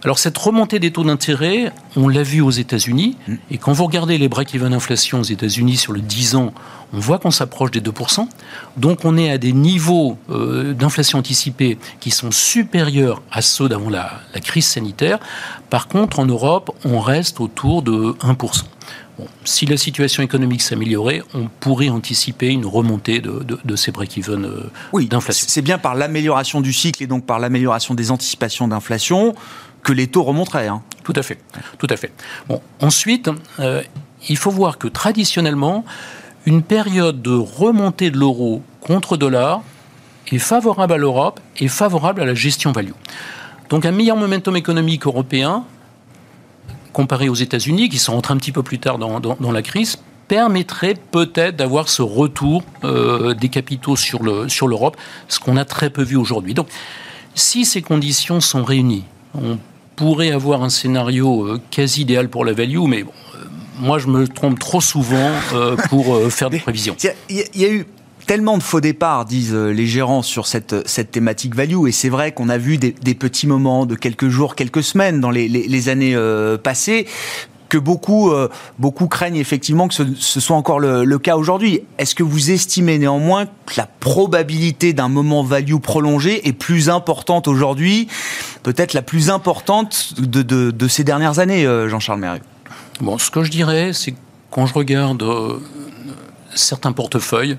Alors 0.02 0.18
cette 0.18 0.38
remontée 0.38 0.78
des 0.78 0.92
taux 0.92 1.04
d'intérêt, 1.04 1.72
on 1.94 2.08
l'a 2.08 2.22
vu 2.22 2.40
aux 2.40 2.50
États-Unis, 2.50 3.16
mm. 3.28 3.34
et 3.50 3.58
quand 3.58 3.72
vous 3.72 3.84
regardez 3.84 4.16
les 4.16 4.28
break-even 4.28 4.72
inflation 4.72 5.20
aux 5.20 5.24
États-Unis 5.24 5.76
sur 5.76 5.92
le 5.92 6.00
10 6.00 6.36
ans, 6.36 6.54
on 6.92 6.98
voit 6.98 7.18
qu'on 7.18 7.30
s'approche 7.30 7.70
des 7.70 7.80
2%. 7.80 8.26
Donc 8.76 9.04
on 9.04 9.16
est 9.16 9.30
à 9.30 9.38
des 9.38 9.52
niveaux 9.52 10.16
euh, 10.30 10.72
d'inflation 10.72 11.18
anticipée 11.18 11.78
qui 12.00 12.10
sont 12.10 12.30
supérieurs 12.30 13.22
à 13.30 13.42
ceux 13.42 13.68
d'avant 13.68 13.90
la, 13.90 14.22
crise 14.42 14.66
sanitaire. 14.66 15.18
Par 15.68 15.86
contre, 15.86 16.18
en 16.18 16.26
Europe, 16.26 16.70
on 16.84 17.00
reste 17.00 17.40
autour 17.40 17.82
de 17.82 18.16
1%. 18.22 18.62
Si 19.44 19.66
la 19.66 19.76
situation 19.76 20.22
économique 20.22 20.62
s'améliorait, 20.62 21.22
on 21.34 21.48
pourrait 21.60 21.88
anticiper 21.88 22.48
une 22.48 22.66
remontée 22.66 23.20
de, 23.20 23.76
ces 23.76 23.92
break-even 23.92 24.44
euh, 24.44 24.70
oui, 24.92 25.06
d'inflation. 25.06 25.46
C'est 25.48 25.62
bien 25.62 25.78
par 25.78 25.94
l'amélioration 25.94 26.60
du 26.60 26.72
cycle 26.72 27.02
et 27.02 27.06
donc 27.06 27.24
par 27.24 27.38
l'amélioration 27.38 27.94
des 27.94 28.10
anticipations 28.10 28.68
d'inflation 28.68 29.34
que 29.82 29.92
les 29.92 30.06
taux 30.06 30.22
remonteraient. 30.22 30.68
Hein. 30.68 30.82
Tout 31.04 31.14
à 31.16 31.22
fait, 31.22 31.38
tout 31.78 31.86
à 31.88 31.96
fait. 31.96 32.12
Bon, 32.48 32.60
ensuite, 32.80 33.30
euh, 33.58 33.82
il 34.28 34.36
faut 34.36 34.50
voir 34.50 34.78
que 34.78 34.88
traditionnellement, 34.88 35.84
une 36.46 36.62
période 36.62 37.22
de 37.22 37.34
remontée 37.34 38.10
de 38.10 38.18
l'euro 38.18 38.62
contre 38.80 39.16
dollar 39.16 39.62
est 40.30 40.38
favorable 40.38 40.92
à 40.92 40.96
l'Europe 40.96 41.40
et 41.58 41.68
favorable 41.68 42.20
à 42.20 42.24
la 42.24 42.34
gestion 42.34 42.72
value. 42.72 42.92
Donc 43.68 43.84
un 43.86 43.92
meilleur 43.92 44.16
momentum 44.16 44.56
économique 44.56 45.06
européen, 45.06 45.64
comparé 46.92 47.28
aux 47.28 47.34
États-Unis, 47.34 47.88
qui 47.88 47.98
sont 47.98 48.12
rentrés 48.12 48.34
un 48.34 48.36
petit 48.36 48.52
peu 48.52 48.62
plus 48.62 48.78
tard 48.78 48.98
dans, 48.98 49.20
dans, 49.20 49.52
la 49.52 49.62
crise, 49.62 49.98
permettrait 50.28 50.94
peut-être 51.10 51.56
d'avoir 51.56 51.88
ce 51.88 52.02
retour 52.02 52.62
euh, 52.84 53.34
des 53.34 53.48
capitaux 53.48 53.96
sur 53.96 54.22
l'Europe, 54.22 54.48
sur 54.48 54.68
ce 55.28 55.40
qu'on 55.40 55.56
a 55.56 55.64
très 55.64 55.90
peu 55.90 56.02
vu 56.02 56.16
aujourd'hui. 56.16 56.54
Donc, 56.54 56.68
si 57.34 57.64
ces 57.64 57.82
conditions 57.82 58.40
sont 58.40 58.64
réunies, 58.64 59.04
on 59.34 59.58
pourrait 59.96 60.30
avoir 60.30 60.62
un 60.62 60.70
scénario 60.70 61.44
euh, 61.44 61.60
quasi 61.70 62.02
idéal 62.02 62.28
pour 62.28 62.44
la 62.44 62.52
value, 62.52 62.86
mais 62.86 63.02
bon, 63.02 63.12
euh, 63.34 63.44
moi 63.80 63.98
je 63.98 64.06
me 64.06 64.26
trompe 64.26 64.58
trop 64.58 64.80
souvent 64.80 65.30
euh, 65.52 65.76
pour 65.88 66.18
faire 66.30 66.48
des 66.48 66.58
prévisions. 66.58 66.96
Il 67.28 67.44
y, 67.54 67.64
a 67.64 67.68
eu 67.68 67.86
tellement 68.30 68.58
de 68.58 68.62
faux 68.62 68.80
départs, 68.80 69.24
disent 69.24 69.56
les 69.56 69.88
gérants, 69.88 70.22
sur 70.22 70.46
cette, 70.46 70.86
cette 70.86 71.10
thématique 71.10 71.56
value. 71.56 71.88
Et 71.88 71.90
c'est 71.90 72.08
vrai 72.08 72.30
qu'on 72.30 72.48
a 72.48 72.58
vu 72.58 72.78
des, 72.78 72.92
petits 73.16 73.48
moments 73.48 73.86
de 73.86 73.96
quelques 73.96 74.28
jours, 74.28 74.54
quelques 74.54 74.84
semaines 74.84 75.20
dans 75.20 75.32
les, 75.32 75.88
années 75.88 76.16
passées 76.62 77.08
que 77.68 77.76
beaucoup, 77.76 78.30
euh, 78.30 78.48
beaucoup 78.78 79.08
craignent 79.08 79.34
effectivement 79.34 79.88
que 79.88 79.94
ce, 79.94 80.40
soit 80.40 80.56
encore 80.56 80.78
le, 80.78 81.18
cas 81.18 81.36
aujourd'hui. 81.36 81.80
Est-ce 81.98 82.14
que 82.14 82.22
vous 82.22 82.52
estimez 82.52 82.98
néanmoins 82.98 83.46
que 83.46 83.74
la 83.76 83.86
probabilité 83.86 84.92
d'un 84.92 85.08
moment 85.08 85.42
value 85.42 85.78
prolongé 85.78 86.46
est 86.46 86.52
plus 86.52 86.88
importante 86.88 87.48
aujourd'hui, 87.48 88.06
peut-être 88.62 88.94
la 88.94 89.02
plus 89.02 89.28
importante 89.30 90.14
de, 90.20 90.86
ces 90.86 91.02
dernières 91.02 91.40
années, 91.40 91.66
euh, 91.66 91.88
Jean-Charles 91.88 92.20
Mérieux? 92.20 92.42
Bon, 93.00 93.18
ce 93.18 93.28
que 93.32 93.42
je 93.42 93.50
dirais, 93.50 93.90
c'est 93.92 94.14
quand 94.52 94.66
je 94.66 94.74
regarde 94.74 95.24
euh, 95.24 95.58
certains 96.54 96.92
portefeuilles, 96.92 97.58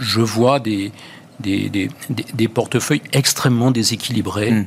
je 0.00 0.20
vois 0.20 0.60
des, 0.60 0.92
des, 1.40 2.48
portefeuilles 2.48 3.02
extrêmement 3.12 3.70
déséquilibrés 3.70 4.52
hmm. 4.52 4.66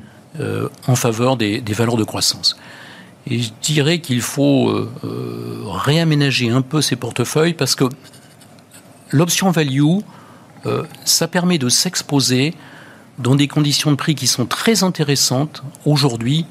en 0.87 0.95
faveur 0.95 1.37
des 1.37 1.61
valeurs 1.73 1.97
de 1.97 2.03
croissance. 2.03 2.57
Et 3.29 3.41
je 3.41 3.51
dirais 3.61 3.99
qu'il 3.99 4.21
faut 4.21 4.69
euh, 4.69 4.89
euh, 5.03 5.63
réaménager 5.65 6.49
un 6.49 6.61
peu 6.61 6.81
ces 6.81 6.95
portefeuilles 6.95 7.53
parce 7.53 7.75
que 7.75 7.85
l'option 9.11 9.51
value, 9.51 9.99
euh, 10.65 10.83
ça 11.03 11.27
permet 11.27 11.57
de 11.57 11.67
s'exposer 11.67 12.53
dans 13.19 13.35
des 13.35 13.47
conditions 13.47 13.91
de 13.91 13.97
prix 13.97 14.15
qui 14.15 14.27
sont 14.27 14.45
très 14.45 14.83
intéressantes 14.83 15.63
aujourd'hui 15.85 16.45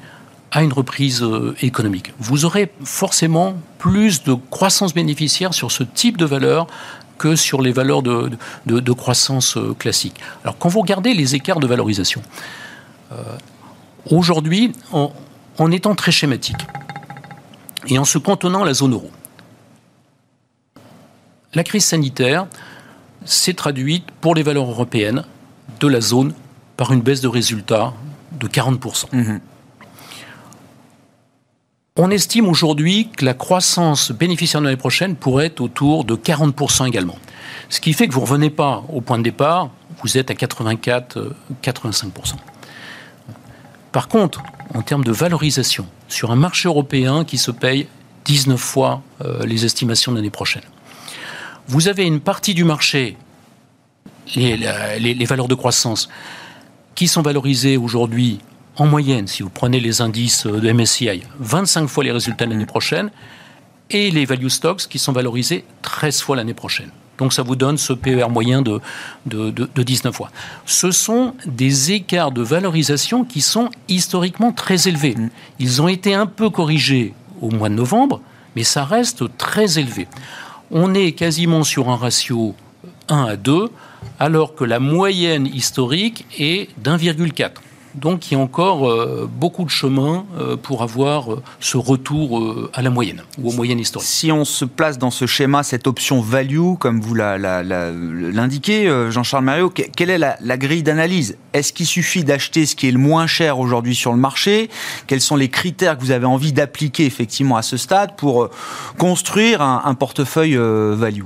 à 0.51 0.63
une 0.63 0.71
reprise 0.71 1.25
économique. 1.61 2.13
Vous 2.19 2.45
aurez 2.45 2.71
forcément 2.83 3.55
plus 3.79 4.23
de 4.23 4.33
croissance 4.33 4.93
bénéficiaire 4.93 5.53
sur 5.53 5.71
ce 5.71 5.83
type 5.83 6.17
de 6.17 6.25
valeur 6.25 6.67
que 7.17 7.35
sur 7.35 7.61
les 7.61 7.71
valeurs 7.71 8.03
de, 8.03 8.91
croissance 8.93 9.57
classique. 9.79 10.19
Alors 10.43 10.57
quand 10.57 10.69
vous 10.69 10.81
regardez 10.81 11.13
les 11.13 11.35
écarts 11.35 11.59
de 11.59 11.67
valorisation, 11.67 12.21
aujourd'hui, 14.09 14.71
on, 14.91 15.11
en 15.57 15.71
étant 15.71 15.95
très 15.95 16.11
schématique 16.11 16.65
et 17.87 17.97
en 17.97 18.05
se 18.05 18.17
cantonnant 18.17 18.63
à 18.63 18.65
la 18.65 18.73
zone 18.73 18.93
euro. 18.93 19.09
La 21.53 21.63
crise 21.63 21.85
sanitaire 21.85 22.47
s'est 23.25 23.53
traduite 23.53 24.05
pour 24.21 24.35
les 24.35 24.43
valeurs 24.43 24.69
européennes 24.69 25.23
de 25.79 25.87
la 25.87 26.01
zone 26.01 26.33
par 26.75 26.91
une 26.93 27.01
baisse 27.01 27.21
de 27.21 27.27
résultats 27.27 27.93
de 28.33 28.47
40%. 28.47 29.05
Mhm. 29.11 29.39
On 31.99 32.11
estime 32.11 32.47
aujourd'hui 32.47 33.09
que 33.09 33.25
la 33.25 33.33
croissance 33.33 34.11
bénéficiaire 34.11 34.61
de 34.61 34.67
l'année 34.67 34.77
prochaine 34.77 35.15
pourrait 35.15 35.47
être 35.47 35.61
autour 35.61 36.05
de 36.05 36.15
40% 36.15 36.87
également. 36.87 37.17
Ce 37.69 37.81
qui 37.81 37.93
fait 37.93 38.07
que 38.07 38.13
vous 38.13 38.19
ne 38.19 38.25
revenez 38.25 38.51
pas 38.51 38.83
au 38.93 39.01
point 39.01 39.17
de 39.17 39.23
départ, 39.23 39.71
vous 40.03 40.19
êtes 40.19 40.29
à 40.29 40.35
84-85%. 40.35 42.35
Par 43.91 44.07
contre, 44.07 44.43
en 44.75 44.83
termes 44.83 45.03
de 45.03 45.11
valorisation, 45.11 45.87
sur 46.07 46.29
un 46.29 46.35
marché 46.35 46.67
européen 46.67 47.25
qui 47.25 47.39
se 47.39 47.49
paye 47.49 47.87
19 48.25 48.59
fois 48.59 49.01
euh, 49.25 49.43
les 49.47 49.65
estimations 49.65 50.11
de 50.11 50.17
l'année 50.17 50.29
prochaine, 50.29 50.61
vous 51.67 51.87
avez 51.87 52.05
une 52.05 52.19
partie 52.19 52.53
du 52.53 52.63
marché, 52.63 53.17
les, 54.35 55.25
valeurs 55.25 55.47
de 55.47 55.55
croissance, 55.55 56.09
qui 56.93 57.07
sont 57.07 57.23
valorisées 57.23 57.75
aujourd'hui 57.75 58.37
en 58.77 58.85
moyenne, 58.85 59.27
si 59.27 59.43
vous 59.43 59.49
prenez 59.49 59.79
les 59.79 60.01
indices 60.01 60.45
de 60.45 60.71
MSCI, 60.71 61.23
25 61.39 61.87
fois 61.87 62.03
les 62.03 62.11
résultats 62.11 62.45
l'année 62.45 62.65
prochaine, 62.65 63.09
et 63.89 64.11
les 64.11 64.25
value 64.25 64.47
stocks 64.47 64.87
qui 64.87 64.99
sont 64.99 65.11
valorisés 65.11 65.65
13 65.81 66.21
fois 66.21 66.35
l'année 66.35 66.53
prochaine. 66.53 66.89
Donc 67.17 67.33
ça 67.33 67.41
vous 67.41 67.55
donne 67.55 67.77
ce 67.77 67.93
PER 67.93 68.27
moyen 68.29 68.61
de, 68.61 68.79
de, 69.25 69.83
19 69.83 70.15
fois. 70.15 70.29
Ce 70.65 70.91
sont 70.91 71.33
des 71.47 71.93
écarts 71.93 72.31
de 72.31 72.43
valorisation 72.43 73.23
qui 73.23 73.41
sont 73.41 73.69
historiquement 73.87 74.51
très 74.51 74.87
élevés. 74.87 75.15
Ils 75.57 75.81
ont 75.81 75.87
été 75.87 76.13
un 76.13 76.27
peu 76.27 76.49
corrigés 76.49 77.13
au 77.41 77.49
mois 77.49 77.69
de 77.69 77.73
novembre, 77.73 78.21
mais 78.55 78.63
ça 78.63 78.85
reste 78.85 79.23
très 79.37 79.79
élevé. 79.79 80.07
On 80.69 80.93
est 80.93 81.13
quasiment 81.13 81.63
sur 81.63 81.89
un 81.89 81.95
ratio 81.95 82.53
1 83.09 83.23
à 83.23 83.35
2, 83.35 83.69
alors 84.19 84.53
que 84.53 84.63
la 84.63 84.79
moyenne 84.79 85.47
historique 85.47 86.25
est 86.37 86.69
d'1,4. 86.77 87.51
Donc 87.97 88.29
il 88.29 88.35
y 88.35 88.37
a 88.37 88.39
encore 88.39 88.89
euh, 88.89 89.27
beaucoup 89.29 89.63
de 89.63 89.69
chemin 89.69 90.25
euh, 90.37 90.55
pour 90.55 90.83
avoir 90.83 91.33
euh, 91.33 91.43
ce 91.59 91.77
retour 91.77 92.69
à 92.73 92.81
la 92.81 92.89
moyenne 92.89 93.23
ou 93.41 93.49
aux 93.49 93.53
moyennes 93.53 93.79
historiques. 93.79 94.07
Si 94.07 94.31
on 94.31 94.45
se 94.45 94.65
place 94.65 94.99
dans 94.99 95.09
ce 95.09 95.25
schéma, 95.25 95.63
cette 95.63 95.87
option 95.87 96.21
value, 96.21 96.75
comme 96.79 97.01
vous 97.01 97.15
l'indiquez, 97.15 98.87
Jean-Charles 99.09 99.43
Mario, 99.43 99.69
quelle 99.69 100.09
est 100.09 100.17
la, 100.17 100.57
grille 100.57 100.83
d'analyse? 100.83 101.37
Est-ce 101.53 101.73
qu'il 101.73 101.87
suffit 101.87 102.23
d'acheter 102.23 102.65
ce 102.65 102.75
qui 102.75 102.87
est 102.87 102.91
le 102.91 102.99
moins 102.99 103.27
cher 103.27 103.59
aujourd'hui 103.59 103.95
sur 103.95 104.11
le 104.11 104.19
marché? 104.19 104.69
Quels 105.07 105.21
sont 105.21 105.35
les 105.35 105.49
critères 105.49 105.97
que 105.97 106.03
vous 106.03 106.11
avez 106.11 106.25
envie 106.25 106.53
d'appliquer 106.53 107.05
effectivement 107.05 107.57
à 107.57 107.61
ce 107.61 107.77
stade 107.77 108.15
pour 108.15 108.49
construire 108.97 109.61
un 109.61 109.93
portefeuille 109.95 110.57
value? 110.57 111.23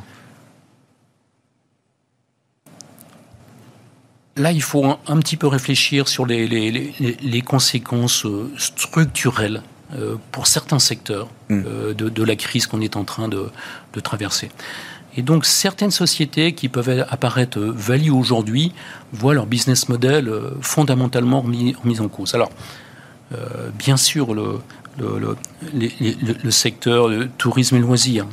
Là, 4.37 4.51
il 4.53 4.61
faut 4.61 4.85
un, 4.85 5.19
petit 5.19 5.35
peu 5.35 5.47
réfléchir 5.47 6.07
sur 6.07 6.25
les, 6.25 7.43
conséquences 7.45 8.25
euh, 8.25 8.49
structurelles 8.57 9.61
euh, 9.93 10.15
pour 10.31 10.47
certains 10.47 10.79
secteurs 10.79 11.27
mm. 11.49 11.63
euh, 11.65 11.93
de, 11.93 12.23
la 12.23 12.37
crise 12.37 12.65
qu'on 12.65 12.79
est 12.79 12.95
en 12.95 13.03
train 13.03 13.27
de, 13.27 13.49
traverser. 14.01 14.49
Et 15.17 15.21
donc, 15.21 15.45
certaines 15.45 15.91
sociétés 15.91 16.53
qui 16.53 16.69
peuvent 16.69 17.05
apparaître 17.09 17.59
value 17.59 18.11
aujourd'hui 18.11 18.71
voient 19.11 19.33
leur 19.33 19.47
business 19.47 19.89
model 19.89 20.31
fondamentalement 20.61 21.41
remis, 21.41 21.99
en 21.99 22.07
cause. 22.07 22.33
Alors, 22.33 22.49
bien 23.77 23.97
sûr, 23.97 24.33
le, 24.33 24.61
le, 24.97 26.51
secteur 26.51 27.09
du 27.09 27.27
tourisme 27.37 27.75
et 27.75 27.79
loisirs, 27.79 28.25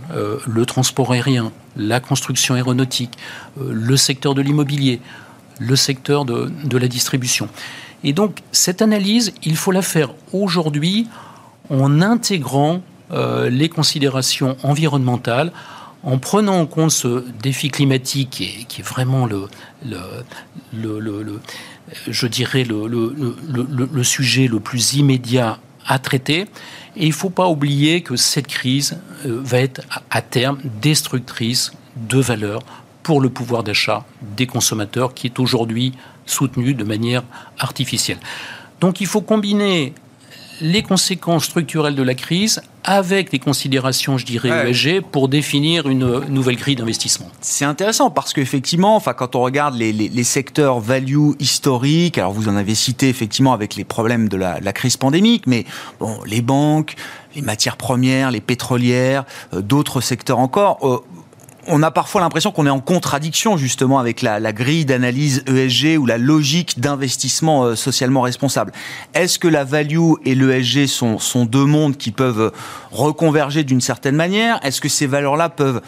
le 0.46 0.66
transport 0.66 1.10
aérien, 1.10 1.50
la 1.76 1.98
construction 1.98 2.54
aéronautique, 2.54 3.18
le 3.60 3.96
secteur 3.96 4.36
de 4.36 4.42
l'immobilier, 4.42 5.00
le 5.58 5.76
secteur 5.76 6.24
de, 6.24 6.78
la 6.78 6.88
distribution. 6.88 7.48
Et 8.04 8.12
donc, 8.12 8.40
cette 8.52 8.82
analyse, 8.82 9.32
il 9.42 9.56
faut 9.56 9.72
la 9.72 9.82
faire 9.82 10.14
aujourd'hui 10.32 11.08
en 11.70 12.00
intégrant 12.00 12.80
euh, 13.10 13.50
les 13.50 13.68
considérations 13.68 14.56
environnementales, 14.62 15.52
en 16.04 16.18
prenant 16.18 16.60
en 16.60 16.66
compte 16.66 16.92
ce 16.92 17.24
défi 17.42 17.70
climatique 17.70 18.30
qui 18.68 18.80
est, 18.80 18.84
vraiment 18.84 19.26
le, 19.26 19.48
je 22.06 22.26
dirais 22.26 22.64
le, 22.64 24.02
sujet 24.04 24.46
le 24.46 24.60
plus 24.60 24.94
immédiat 24.94 25.58
à 25.86 25.98
traiter. 25.98 26.42
Et 26.96 27.04
il 27.04 27.08
ne 27.08 27.14
faut 27.14 27.30
pas 27.30 27.48
oublier 27.48 28.02
que 28.02 28.16
cette 28.16 28.46
crise 28.46 28.98
euh, 29.26 29.40
va 29.42 29.58
être 29.58 29.80
à 30.10 30.22
terme 30.22 30.58
destructrice 30.80 31.72
de 31.96 32.18
valeur 32.18 32.60
pour 33.08 33.22
le 33.22 33.30
pouvoir 33.30 33.62
d'achat 33.62 34.04
des 34.36 34.46
consommateurs 34.46 35.14
qui 35.14 35.28
est 35.28 35.38
aujourd'hui 35.38 35.94
soutenu 36.26 36.74
de 36.74 36.84
manière 36.84 37.22
artificielle. 37.58 38.18
Donc 38.82 39.00
il 39.00 39.06
faut 39.06 39.22
combiner 39.22 39.94
les 40.60 40.82
conséquences 40.82 41.46
structurelles 41.46 41.94
de 41.94 42.02
la 42.02 42.12
crise 42.12 42.60
avec 42.84 43.30
des 43.30 43.38
considérations, 43.38 44.18
je 44.18 44.26
dirais, 44.26 44.50
ESG 44.70 45.00
pour 45.00 45.28
définir 45.28 45.88
une 45.88 46.20
nouvelle 46.28 46.56
grille 46.56 46.76
d'investissement. 46.76 47.30
C'est 47.40 47.64
intéressant 47.64 48.10
parce 48.10 48.34
qu'effectivement, 48.34 48.94
enfin, 48.94 49.14
quand 49.14 49.36
on 49.36 49.40
regarde 49.40 49.74
les, 49.74 50.24
secteurs 50.24 50.78
value 50.78 51.30
historiques, 51.38 52.18
alors 52.18 52.32
vous 52.32 52.50
en 52.50 52.56
avez 52.56 52.74
cité 52.74 53.08
effectivement 53.08 53.54
avec 53.54 53.74
les 53.74 53.84
problèmes 53.84 54.28
de 54.28 54.36
la, 54.36 54.72
crise 54.74 54.98
pandémique, 54.98 55.46
mais 55.46 55.64
bon, 55.98 56.18
les 56.26 56.42
banques, 56.42 56.94
les 57.34 57.40
matières 57.40 57.78
premières, 57.78 58.30
les 58.30 58.42
pétrolières, 58.42 59.24
euh, 59.54 59.62
d'autres 59.62 60.02
secteurs 60.02 60.38
encore, 60.38 60.78
euh, 60.82 60.98
on 61.68 61.82
a 61.82 61.90
parfois 61.90 62.20
l'impression 62.20 62.50
qu'on 62.50 62.66
est 62.66 62.70
en 62.70 62.80
contradiction 62.80 63.56
justement 63.56 63.98
avec 63.98 64.22
la, 64.22 64.52
grille 64.52 64.84
d'analyse 64.84 65.44
ESG 65.46 65.98
ou 65.98 66.06
la 66.06 66.18
logique 66.18 66.80
d'investissement 66.80 67.64
euh, 67.64 67.74
socialement 67.76 68.22
responsable. 68.22 68.72
Est-ce 69.14 69.38
que 69.38 69.48
la 69.48 69.64
value 69.64 70.12
et 70.24 70.34
l'ESG 70.34 70.86
sont, 70.86 71.44
deux 71.44 71.64
mondes 71.64 71.96
qui 71.96 72.10
peuvent 72.10 72.52
reconverger 72.90 73.64
d'une 73.64 73.80
certaine 73.80 74.16
manière? 74.16 74.58
Est-ce 74.64 74.80
que 74.80 74.88
ces 74.88 75.06
valeurs-là 75.06 75.48
peuvent 75.48 75.80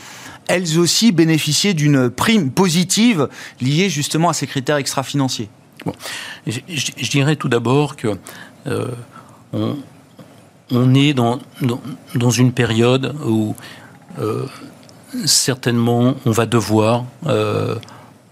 elles 0.49 0.79
aussi 0.79 1.13
bénéficier 1.13 1.75
d'une 1.75 2.11
prime 2.11 2.51
positive 2.51 3.29
liée 3.61 3.89
justement 3.89 4.29
à 4.29 4.33
ces 4.33 4.47
critères 4.47 4.77
extra-financiers? 4.77 5.49
Je, 6.47 7.11
dirais 7.11 7.37
tout 7.37 7.49
d'abord 7.49 7.97
que 7.97 8.19
euh, 8.67 8.89
on, 9.53 10.95
est 10.95 11.15
dans, 11.15 11.41
une 12.31 12.53
période 12.53 13.15
où 13.25 13.55
euh, 14.19 14.45
certainement, 15.25 16.15
on 16.27 16.31
va 16.31 16.47
devoir 16.47 17.05
euh, 17.27 17.77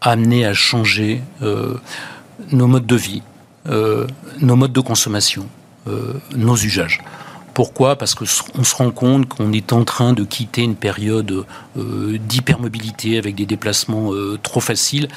amener 0.01 0.45
à 0.45 0.55
changer 0.55 1.23
euh, 1.43 1.75
nos 2.53 2.67
modes 2.67 2.87
de 2.87 2.97
vie, 2.97 3.23
euh, 3.69 4.07
nos 4.41 4.57
modes 4.57 4.73
de 4.73 4.81
consommation, 4.81 5.47
nos 6.37 6.55
usages. 6.55 7.01
Pourquoi? 7.55 7.97
Parce 7.97 8.15
qu'on 8.15 8.27
se 8.27 8.75
rend 8.77 8.91
compte 8.91 9.27
qu'on 9.27 9.53
est 9.53 9.73
en 9.73 9.85
train 9.85 10.13
de 10.13 10.23
quitter 10.23 10.61
une 10.61 10.77
période 10.77 11.47
d'hypermobilité 11.75 13.17
avec 13.17 13.35
des 13.35 13.47
déplacements 13.47 14.11
trop 14.43 14.61
faciles, 14.61 15.09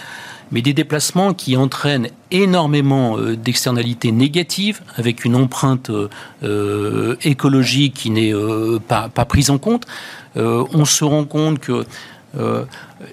mais 0.52 0.62
des 0.62 0.74
déplacements 0.74 1.34
qui 1.34 1.56
entraînent 1.56 2.10
énormément 2.32 3.18
d'externalités 3.18 4.12
négatives, 4.12 4.82
avec 4.96 5.26
une 5.26 5.36
empreinte 5.36 5.92
écologique 7.24 7.94
qui 7.94 8.10
n'est 8.10 8.34
pas, 8.88 9.10
prise 9.26 9.50
en 9.50 9.58
compte. 9.58 9.86
Euh, 10.38 10.66
on 10.74 10.86
se 10.86 11.04
rend 11.04 11.26
compte 11.26 11.60
que 11.60 11.86
euh, 12.38 12.64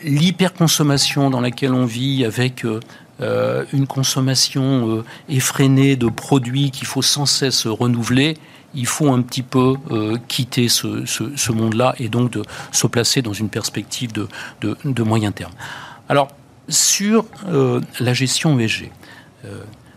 l'hyperconsommation 0.02 1.30
dans 1.30 1.40
laquelle 1.40 1.72
on 1.72 1.84
vit 1.84 2.24
avec 2.24 2.64
euh, 2.64 3.64
une 3.72 3.86
consommation 3.86 5.04
effrénée 5.28 5.96
de 5.96 6.08
produits 6.08 6.70
qu'il 6.70 6.86
faut 6.86 7.02
sans 7.02 7.26
cesse 7.26 7.66
renouveler, 7.66 8.36
il 8.74 8.86
faut 8.86 9.10
un 9.10 9.22
petit 9.22 9.42
peu 9.42 9.74
quitter 10.28 10.68
ce, 10.68 11.52
monde-là 11.52 11.94
et 11.98 12.08
donc 12.08 12.30
de 12.30 12.42
se 12.70 12.86
placer 12.86 13.22
dans 13.22 13.32
une 13.32 13.48
perspective 13.48 14.12
de, 14.12 15.02
moyen 15.02 15.32
terme. 15.32 15.52
Alors, 16.08 16.28
sur 16.68 17.24
la 18.00 18.14
gestion 18.14 18.58
ESG, 18.58 18.90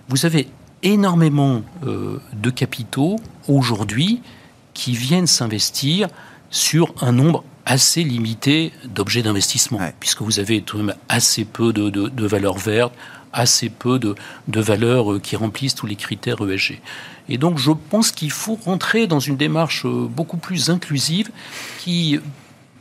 vous 0.09 0.25
avez 0.25 0.47
énormément 0.83 1.63
de 1.83 2.49
capitaux 2.49 3.17
aujourd'hui 3.47 4.21
qui 4.73 4.93
viennent 4.93 5.27
s'investir 5.27 6.07
sur 6.49 6.93
un 7.01 7.11
nombre 7.11 7.43
assez 7.65 8.03
limité 8.03 8.73
d'objets 8.85 9.21
d'investissement, 9.21 9.79
puisque 9.99 10.21
vous 10.21 10.39
avez 10.39 10.61
tout 10.61 10.77
de 10.77 10.83
même 10.83 10.95
assez 11.09 11.45
peu 11.45 11.73
de, 11.73 12.27
valeurs 12.27 12.57
vertes, 12.57 12.93
assez 13.33 13.69
peu 13.69 13.99
de, 13.99 14.15
valeurs 14.47 15.13
euh, 15.13 15.19
qui 15.19 15.35
remplissent 15.35 15.75
tous 15.75 15.87
les 15.87 15.95
critères 15.95 16.37
ESG. 16.41 16.81
Et 17.29 17.37
donc 17.37 17.57
je 17.57 17.71
pense 17.71 18.11
qu'il 18.11 18.31
faut 18.31 18.59
rentrer 18.65 19.07
dans 19.07 19.19
une 19.19 19.37
démarche 19.37 19.85
euh, 19.85 20.07
beaucoup 20.07 20.37
plus 20.37 20.69
inclusive 20.69 21.29
qui 21.79 22.19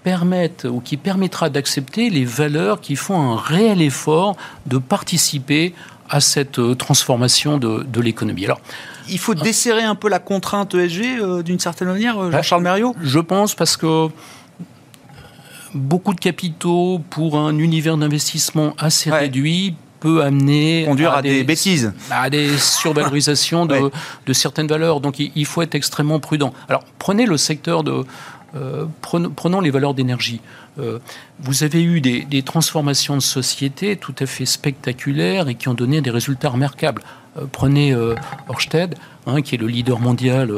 permette 0.02 0.66
ou 0.70 0.80
qui 0.80 0.96
permettra 0.96 1.50
d'accepter 1.50 2.10
les 2.10 2.24
valeurs 2.24 2.80
qui 2.80 2.96
font 2.96 3.20
un 3.20 3.36
réel 3.36 3.82
effort 3.82 4.36
de 4.66 4.78
participer 4.78 5.74
à 6.08 6.20
cette 6.20 6.58
euh, 6.58 6.74
transformation 6.74 7.58
de, 7.58 7.84
de 7.84 8.00
l'économie. 8.00 8.44
Alors, 8.44 8.60
il 9.08 9.18
faut 9.18 9.34
desserrer 9.34 9.82
un 9.82 9.94
peu 9.94 10.08
la 10.08 10.18
contrainte 10.18 10.74
ESG 10.74 11.20
euh, 11.20 11.42
d'une 11.42 11.60
certaine 11.60 11.88
manière, 11.88 12.18
euh, 12.18 12.30
Jean-Charles 12.30 12.62
Mériot 12.62 12.96
Je 13.00 13.20
pense 13.20 13.54
parce 13.54 13.76
que 13.76 14.08
beaucoup 15.74 16.14
de 16.14 16.20
capitaux 16.20 17.00
pour 17.10 17.38
un 17.38 17.56
univers 17.58 17.96
d'investissement 17.96 18.74
assez 18.78 19.10
réduit 19.10 19.76
peut 20.00 20.22
amener 20.22 20.84
conduire 20.86 21.12
à, 21.12 21.22
des, 21.22 21.44
bêtises, 21.44 21.92
à 22.10 22.30
des 22.30 22.56
survalorisations 22.56 23.66
de, 23.66 23.90
de, 24.26 24.32
certaines 24.32 24.66
valeurs. 24.66 25.00
Donc 25.00 25.18
il, 25.18 25.46
faut 25.46 25.62
être 25.62 25.74
extrêmement 25.74 26.18
prudent. 26.18 26.52
Alors 26.68 26.84
prenez 26.98 27.26
le 27.26 27.36
secteur 27.36 27.84
de 27.84 28.04
euh, 28.56 28.86
prenons, 29.02 29.60
les 29.60 29.70
valeurs 29.70 29.94
d'énergie. 29.94 30.40
vous 31.40 31.62
avez 31.62 31.82
eu 31.82 32.00
des, 32.00 32.22
des, 32.24 32.42
transformations 32.42 33.14
de 33.16 33.22
société 33.22 33.96
tout 33.96 34.14
à 34.18 34.26
fait 34.26 34.46
spectaculaires 34.46 35.48
et 35.48 35.54
qui 35.54 35.68
ont 35.68 35.74
donné 35.74 36.00
des 36.00 36.10
résultats 36.10 36.48
remarquables. 36.48 37.02
Euh, 37.38 37.44
prenez 37.50 37.92
euh, 37.92 38.14
Ørsted, 38.48 38.96
hein, 39.26 39.40
qui 39.42 39.54
est 39.54 39.58
le 39.58 39.68
leader 39.68 40.00
mondial 40.00 40.52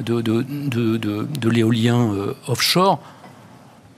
de, 0.00 0.20
de, 0.20 1.48
l'éolien 1.48 2.12
euh, 2.12 2.34
offshore 2.46 3.00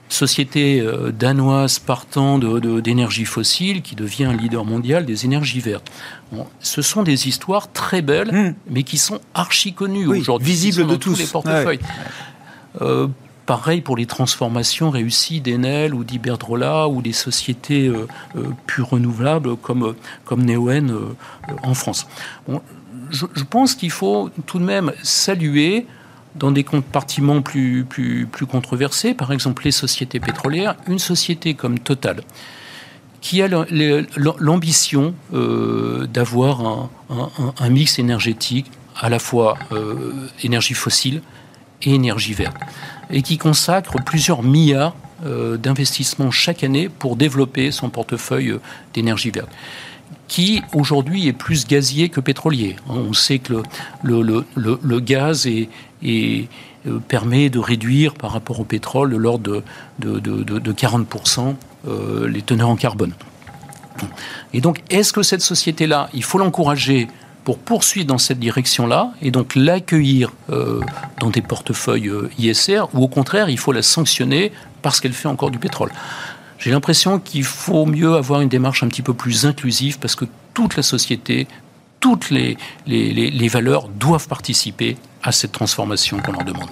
société 0.07 0.85
danoise 1.17 1.79
partant 1.79 2.37
d'énergie 2.37 3.23
fossile 3.23 3.81
qui 3.81 3.95
devient 3.95 4.25
un 4.25 4.33
leader 4.33 4.65
mondial 4.65 5.05
des 5.05 5.23
énergies 5.23 5.61
vertes. 5.61 5.89
ce 6.59 6.81
sont 6.81 7.01
des 7.03 7.29
histoires 7.29 7.71
très 7.71 8.01
belles, 8.01 8.29
hmm. 8.29 8.55
mais 8.69 8.83
qui 8.83 8.97
sont 8.97 9.21
archi 9.33 9.71
connues 9.71 10.07
aujourd'hui. 10.07 10.45
Visibles 10.49 10.85
de 10.85 10.95
tous. 10.97 11.17
les 11.17 11.27
portefeuilles. 11.27 11.79
Pareil 13.45 13.81
pour 13.81 13.97
les 13.97 14.05
transformations 14.05 14.89
réussies 14.89 15.41
d'Enel 15.41 15.93
ou 15.93 16.03
d'Iberdrola 16.03 16.87
ou 16.87 17.01
des 17.01 17.13
sociétés 17.13 17.87
euh, 17.87 18.07
euh, 18.35 18.43
plus 18.67 18.83
renouvelables 18.83 19.57
comme, 19.57 19.95
comme 20.25 20.45
Neoen 20.45 20.91
euh, 20.91 21.15
en 21.63 21.73
France. 21.73 22.07
je, 23.09 23.43
pense 23.49 23.75
qu'il 23.75 23.91
faut 23.91 24.29
tout 24.45 24.59
de 24.59 24.63
même 24.63 24.93
saluer 25.03 25.85
dans 26.35 26.51
des 26.51 26.63
compartiments 26.63 27.41
plus, 27.41 27.85
plus, 27.85 28.25
plus 28.25 28.45
controversés, 28.45 29.13
par 29.13 29.31
exemple 29.31 29.63
les 29.63 29.71
sociétés 29.71 30.19
pétrolières, 30.19 30.75
une 30.87 30.99
société 30.99 31.53
comme 31.53 31.79
Total, 31.79 32.21
qui 33.21 33.41
a 33.41 33.47
l'ambition 33.47 35.13
euh, 35.33 36.07
d'avoir 36.07 36.89
un, 37.09 37.69
mix 37.69 37.99
énergétique 37.99 38.71
à 38.99 39.09
la 39.09 39.19
fois 39.19 39.57
euh, 39.71 40.27
énergie 40.43 40.73
fossile 40.73 41.21
et 41.83 41.93
énergie 41.93 42.33
verte, 42.33 42.57
et 43.11 43.21
qui 43.21 43.37
consacre 43.37 43.95
plusieurs 44.03 44.43
milliards 44.43 44.95
euh, 45.25 45.57
d'investissements 45.57 46.31
chaque 46.31 46.63
année 46.63 46.89
pour 46.89 47.15
développer 47.15 47.71
son 47.71 47.89
portefeuille 47.89 48.57
d'énergie 48.93 49.31
verte 49.31 49.49
qui 50.31 50.61
aujourd'hui 50.73 51.27
est 51.27 51.33
plus 51.33 51.67
gazier 51.67 52.07
que 52.07 52.21
pétrolier. 52.21 52.77
On 52.87 53.11
sait 53.11 53.39
que 53.39 53.63
le, 54.01 54.99
gaz 55.01 55.45
euh, 55.45 56.45
permet 57.09 57.49
de 57.49 57.59
réduire 57.59 58.13
par 58.13 58.31
rapport 58.31 58.61
au 58.61 58.63
pétrole 58.63 59.11
de 59.11 59.17
l'ordre 59.17 59.61
de, 59.99 60.19
de, 60.19 60.43
de, 60.43 60.59
de 60.59 60.71
40% 60.71 61.55
euh, 61.87 62.29
les 62.29 62.41
teneurs 62.41 62.69
en 62.69 62.77
carbone. 62.77 63.13
Et 64.53 64.61
donc, 64.61 64.81
est-ce 64.89 65.11
que 65.11 65.21
cette 65.21 65.41
société-là, 65.41 66.09
il 66.13 66.23
faut 66.23 66.37
l'encourager 66.37 67.09
pour 67.43 67.57
poursuivre 67.57 68.07
dans 68.07 68.17
cette 68.17 68.39
direction-là 68.39 69.11
et 69.21 69.31
donc 69.31 69.55
l'accueillir 69.55 70.31
euh, 70.49 70.81
dans 71.19 71.29
des 71.29 71.41
portefeuilles 71.41 72.11
ISR 72.37 72.83
ou 72.93 73.03
au 73.03 73.07
contraire, 73.07 73.49
il 73.49 73.57
faut 73.57 73.71
la 73.71 73.81
sanctionner 73.81 74.51
parce 74.81 74.99
qu'elle 74.99 75.13
fait 75.13 75.27
encore 75.27 75.51
du 75.51 75.59
pétrole 75.59 75.91
j'ai 76.61 76.69
l'impression 76.69 77.19
qu'il 77.19 77.43
faut 77.43 77.85
mieux 77.85 78.13
avoir 78.15 78.41
une 78.41 78.49
démarche 78.49 78.83
un 78.83 78.87
petit 78.87 79.01
peu 79.01 79.13
plus 79.13 79.45
inclusive 79.45 79.97
parce 79.97 80.15
que 80.15 80.25
toute 80.53 80.75
la 80.77 80.83
société, 80.83 81.47
toutes 81.99 82.29
les, 82.29 82.55
les, 82.85 83.47
valeurs 83.47 83.87
doivent 83.89 84.27
participer 84.27 84.95
à 85.23 85.31
cette 85.31 85.51
transformation 85.51 86.19
qu'on 86.19 86.33
leur 86.33 86.43
demande. 86.43 86.69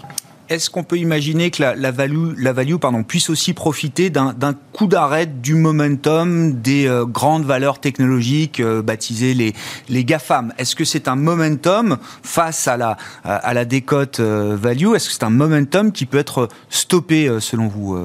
Est-ce 0.49 0.71
qu'on 0.71 0.83
peut 0.83 0.97
imaginer 0.97 1.51
que 1.51 1.61
la, 1.61 1.91
value, 1.91 2.33
la 2.37 2.53
value 2.53 2.77
pardon, 2.77 3.03
puisse 3.03 3.29
aussi 3.29 3.53
profiter 3.53 4.09
d'un 4.09 4.55
coup 4.73 4.87
d'arrêt 4.87 5.27
du 5.27 5.53
momentum 5.53 6.59
des 6.59 6.87
euh, 6.87 7.05
grandes 7.05 7.45
valeurs 7.45 7.79
technologiques 7.79 8.59
euh, 8.59 8.81
baptisées 8.81 9.35
les, 9.35 9.53
les 9.89 10.03
GAFAM? 10.03 10.51
Est-ce 10.57 10.75
que 10.75 10.85
c'est 10.85 11.07
un 11.07 11.15
momentum 11.15 11.99
face 12.23 12.67
à 12.67 12.77
la, 12.77 12.97
à 13.23 13.63
décote 13.63 14.21
euh, 14.21 14.57
value? 14.59 14.95
Est-ce 14.95 15.09
que 15.09 15.13
c'est 15.13 15.23
un 15.23 15.29
momentum 15.29 15.91
qui 15.91 16.07
peut 16.07 16.17
être 16.17 16.49
stoppé 16.69 17.29
selon 17.39 17.67
vous, 17.67 17.97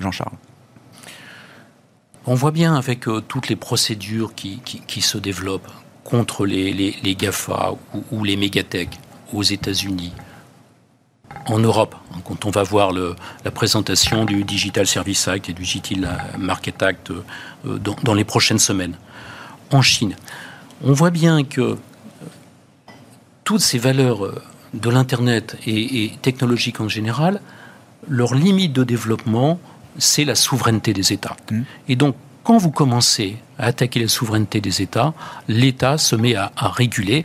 Jean-Charles? 0.00 0.34
On 2.26 2.34
voit 2.34 2.50
bien 2.50 2.74
avec 2.74 3.06
toutes 3.28 3.48
les 3.48 3.56
procédures 3.56 4.34
qui, 4.34 5.02
se 5.02 5.18
développent 5.18 5.70
contre 6.02 6.46
les, 6.46 7.16
GAFA 7.16 7.74
ou, 8.10 8.24
les 8.24 8.36
mégatech 8.36 8.88
aux 9.32 9.42
États-Unis, 9.42 10.12
en 11.46 11.58
Europe, 11.58 11.96
hein, 12.12 12.18
quand 12.24 12.44
on 12.44 12.50
va 12.50 12.62
voir 12.62 12.92
la 12.92 13.50
présentation 13.50 14.24
du 14.24 14.44
Digital 14.44 14.86
Service 14.86 15.26
Act 15.28 15.48
et 15.48 15.52
du 15.52 15.62
Digital 15.62 16.08
Market 16.38 16.82
Act 16.82 17.10
euh, 17.10 17.78
dans, 17.78 18.14
les 18.14 18.24
prochaines 18.24 18.58
semaines, 18.58 18.96
en 19.70 19.82
Chine, 19.82 20.14
on 20.84 20.92
voit 20.92 21.10
bien 21.10 21.44
que 21.44 21.60
euh, 21.60 21.76
toutes 23.44 23.60
ces 23.60 23.78
valeurs 23.78 24.42
de 24.74 24.90
l'Internet 24.90 25.56
et, 25.66 26.04
et 26.04 26.12
technologiques 26.22 26.80
en 26.80 26.88
général, 26.88 27.40
leurs 28.08 28.34
limites 28.34 28.72
de 28.72 28.84
développement 28.84 29.58
c'est 29.98 30.24
la 30.24 30.34
souveraineté 30.34 30.92
des 30.92 31.12
États. 31.12 31.36
Mmh. 31.50 31.62
Et 31.88 31.96
donc, 31.96 32.16
quand 32.44 32.58
vous 32.58 32.70
commencez 32.70 33.36
à 33.58 33.66
attaquer 33.66 34.00
la 34.00 34.08
souveraineté 34.08 34.60
des 34.60 34.82
États, 34.82 35.14
l'État 35.48 35.98
se 35.98 36.16
met 36.16 36.34
à, 36.34 36.50
réguler. 36.56 37.24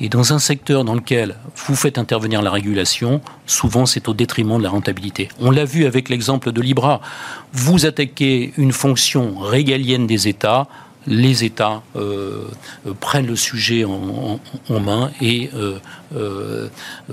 Et 0.00 0.08
dans 0.10 0.34
un 0.34 0.38
secteur 0.38 0.84
dans 0.84 0.94
lequel 0.94 1.36
vous 1.66 1.74
faites 1.74 1.96
intervenir 1.96 2.42
la 2.42 2.50
régulation, 2.50 3.22
souvent 3.46 3.86
c'est 3.86 4.08
au 4.08 4.14
détriment 4.14 4.58
de 4.58 4.62
la 4.62 4.68
rentabilité. 4.68 5.28
On 5.40 5.50
l'a 5.50 5.64
vu 5.64 5.86
avec 5.86 6.10
l'exemple 6.10 6.52
de 6.52 6.60
Libra. 6.60 7.00
Vous 7.52 7.86
attaquez 7.86 8.52
une 8.58 8.72
fonction 8.72 9.38
régalienne 9.38 10.06
des 10.06 10.28
États, 10.28 10.68
les 11.06 11.44
États 11.44 11.82
euh, 11.94 12.44
euh, 12.86 12.94
prennent 12.98 13.26
le 13.26 13.36
sujet 13.36 13.84
en, 13.84 14.40
main 14.80 15.10
et 15.20 15.50
euh, 15.54 16.68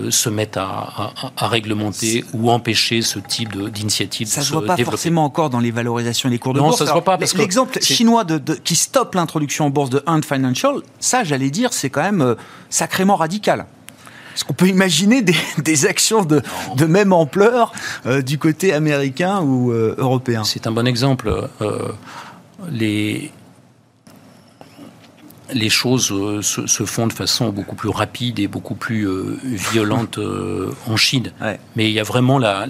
se 0.10 0.30
mettent 0.30 0.58
à, 0.58 1.14
réglementer 1.38 2.26
ou 2.34 2.50
empêcher 2.52 3.02
ce 3.02 3.20
type 3.20 3.58
d'initiative. 3.72 4.28
Ça 4.28 4.42
ne 4.42 4.46
se 4.46 4.54
voit 4.54 4.66
pas 4.66 4.78
forcément 4.78 5.24
encore 5.24 5.50
dans 5.50 5.60
les 5.60 5.72
valorisations 5.72 6.30
et 6.30 6.32
les 6.32 6.40
cours 6.40 6.54
de 6.54 6.60
bourse. 6.60 6.80
Ça 6.80 6.88
se 6.88 6.92
voit 6.92 7.04
pas 7.04 7.18
l'exemple 7.18 7.80
chinois 7.82 8.24
de, 8.24 8.56
qui 8.56 8.76
stoppe 8.76 9.16
l'introduction 9.16 9.66
en 9.66 9.70
bourse 9.70 9.90
de 9.90 10.02
Hunt 10.06 10.22
Financial, 10.22 10.76
ça, 11.00 11.24
j'allais 11.24 11.50
dire, 11.50 11.74
c'est 11.74 11.90
quand 11.90 12.04
même 12.04 12.36
sacrément 12.70 13.16
radical. 13.16 13.66
Est-ce 14.36 14.46
qu'on 14.46 14.54
peut 14.54 14.68
imaginer 14.68 15.22
des, 15.22 15.86
actions 15.86 16.26
de, 16.26 16.42
de, 16.76 16.86
même 16.86 17.14
ampleur 17.14 17.72
du 18.26 18.40
côté 18.40 18.74
américain 18.74 19.42
ou 19.42 19.72
européen? 19.72 20.44
C'est 20.44 20.66
un 20.66 20.72
bon 20.72 20.88
exemple. 20.88 21.50
les, 22.72 23.32
les 25.54 25.70
choses 25.70 26.12
euh, 26.12 26.42
se, 26.42 26.86
font 26.86 27.08
de 27.08 27.14
façon 27.14 27.50
beaucoup 27.50 27.76
plus 27.76 27.90
rapide 27.90 28.40
et 28.40 28.48
beaucoup 28.48 28.76
plus 28.76 29.08
euh, 29.08 29.38
violente 29.44 30.18
euh, 30.18 30.72
en 30.88 30.98
Chine. 30.98 31.32
Mais 31.76 31.90
il 31.90 31.94
y 31.94 32.00
a 32.00 32.04
vraiment 32.04 32.40
la, 32.40 32.66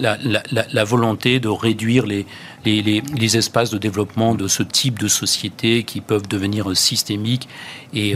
volonté 0.84 1.40
de 1.40 1.48
réduire 1.48 2.06
les, 2.06 2.26
les, 2.64 3.36
espaces 3.36 3.70
de 3.70 3.78
développement 3.78 4.34
de 4.34 4.48
ce 4.48 4.62
type 4.62 4.98
de 4.98 5.08
société 5.08 5.82
qui 5.82 6.00
peuvent 6.00 6.28
devenir 6.28 6.76
systémiques 6.76 7.48
et, 7.92 8.14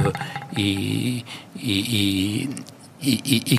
et, 0.57 1.25
et, 1.65 2.43
et, 2.43 2.49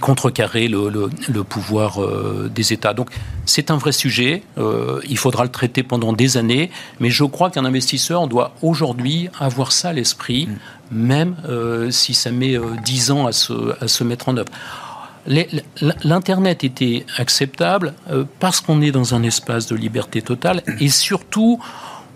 contrecarrer 0.02 0.68
le, 0.68 1.44
pouvoir 1.44 2.02
euh, 2.02 2.50
des 2.54 2.74
États. 2.74 2.94
Donc 2.94 3.10
c'est 3.46 3.72
un 3.72 3.78
vrai 3.78 3.92
sujet, 3.92 4.44
euh, 4.58 5.00
il 5.08 5.18
faudra 5.18 5.44
le 5.44 5.50
traiter 5.50 5.84
pendant 5.84 6.14
des 6.14 6.38
années, 6.38 6.70
mais 7.00 7.10
je 7.10 7.24
crois 7.24 7.50
qu'un 7.50 7.66
investisseur 7.66 8.28
doit 8.28 8.54
aujourd'hui 8.62 9.30
avoir 9.40 9.72
ça 9.72 9.90
à 9.90 9.94
l'esprit, 9.94 10.48
mm. 10.48 10.58
même 10.92 11.36
euh, 11.48 11.92
si 11.92 12.14
ça 12.14 12.32
met 12.32 12.58
dix 12.84 13.12
ans 13.12 13.28
à 13.28 13.32
se, 13.32 13.54
à 13.84 13.88
se 13.88 14.04
mettre 14.04 14.30
en 14.30 14.38
œuvre. 14.38 14.52
L'Internet 16.04 16.64
était 16.64 17.06
acceptable 17.18 17.94
parce 18.40 18.62
qu'on 18.62 18.82
est 18.82 18.92
dans 18.92 19.14
un 19.14 19.22
espace 19.22 19.68
de 19.68 19.76
liberté 19.76 20.22
totale 20.22 20.64
et 20.80 20.90
surtout 20.90 21.60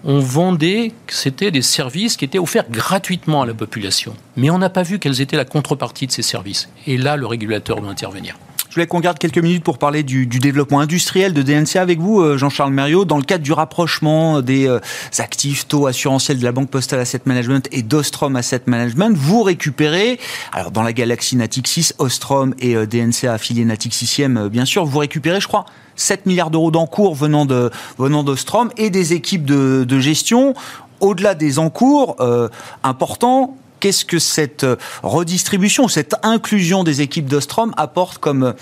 on 0.04 0.20
vendait 0.20 0.92
c'était 1.08 1.52
des 1.52 1.62
services 1.62 2.18
qui 2.18 2.26
étaient 2.26 2.39
offerts 2.39 2.70
gratuitement 2.70 3.42
à 3.42 3.46
la 3.46 3.54
population. 3.54 4.16
Mais 4.36 4.50
on 4.50 4.58
n'a 4.58 4.70
pas 4.70 4.84
vu 4.84 5.00
quelles 5.00 5.22
étaient 5.22 5.38
la 5.38 5.46
contrepartie 5.46 6.08
de 6.08 6.12
ces 6.12 6.22
services. 6.22 6.70
Et 6.88 6.98
là, 6.98 7.16
le 7.16 7.26
régulateur 7.26 7.80
doit 7.80 7.89
intervenir. 7.89 8.38
Je 8.74 8.80
voulais 8.80 8.88
qu'on 8.88 9.02
garde 9.02 9.20
quelques 9.20 9.38
minutes 9.38 9.64
pour 9.64 9.78
parler 9.78 10.02
du, 10.02 10.26
développement 10.26 10.80
industriel 10.80 11.32
de 11.34 11.44
DNCA 11.44 11.80
avec 11.80 12.00
vous, 12.00 12.22
euh, 12.22 12.40
Jean-Charles 12.40 12.74
Mériot, 12.74 13.06
dans 13.06 13.18
le 13.18 13.24
cadre 13.24 13.44
du 13.44 13.54
rapprochement 13.54 14.42
des 14.42 14.68
euh, 14.68 14.80
actifs 15.20 15.68
taux 15.68 15.86
assurantiels 15.86 16.40
de 16.40 16.44
la 16.44 16.52
Banque 16.52 16.72
Postale 16.72 17.00
Asset 17.00 17.22
Management 17.26 17.68
et 17.72 17.84
d'Ostrom 17.84 18.36
Asset 18.36 18.64
Management. 18.66 19.16
Vous 19.16 19.44
récupérez, 19.44 20.20
alors 20.54 20.72
dans 20.72 20.82
la 20.82 20.92
galaxie 20.92 21.36
Natixis, 21.36 21.92
Ostrom 22.00 22.56
et 22.58 22.76
euh, 22.76 22.88
DNCA 22.88 23.34
affilié 23.34 23.64
Natixisiem, 23.64 24.50
bien 24.50 24.66
sûr, 24.66 24.86
vous 24.86 24.98
récupérez, 24.98 25.40
je 25.40 25.48
crois, 25.48 25.66
7 25.96 26.26
milliards 26.26 26.50
d'euros 26.50 26.72
d'encours 26.72 27.14
venant 27.14 27.46
de 27.46 27.70
venant 28.00 28.24
d'Ostrom 28.24 28.72
et 28.78 28.90
des 28.90 29.14
équipes 29.14 29.46
de, 29.46 30.00
gestion. 30.00 30.56
Au-delà 31.00 31.36
des 31.36 31.60
encours 31.60 32.16
importants, 32.82 33.56
qu'est-ce 33.84 34.06
que 34.06 34.17
cette 34.17 34.63
euh, 34.63 34.78
redistribution, 35.04 35.89
cette 35.89 36.15
inclusion 36.24 36.86
des 36.86 37.02
équipes 37.02 37.28
d'Ostrom 37.28 37.74
apporte 37.76 38.17
comme 38.17 38.43
euh, 38.43 38.54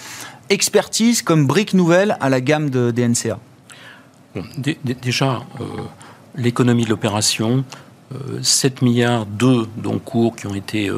expertise, 0.49 1.21
comme 1.21 1.45
brique 1.45 1.75
nouvelle 1.75 2.17
à 2.19 2.29
la 2.29 2.41
gamme 2.41 2.71
de 2.71 2.89
DNCA 2.89 3.37
Déjà, 4.57 5.43
euh, 5.59 5.65
l'économie 6.35 6.85
de 6.85 6.89
l'opération, 6.89 7.63
7 8.41 8.81
milliards 8.81 9.25
d'encours 9.25 10.35
qui 10.35 10.47
ont 10.47 10.55
été 10.55 10.89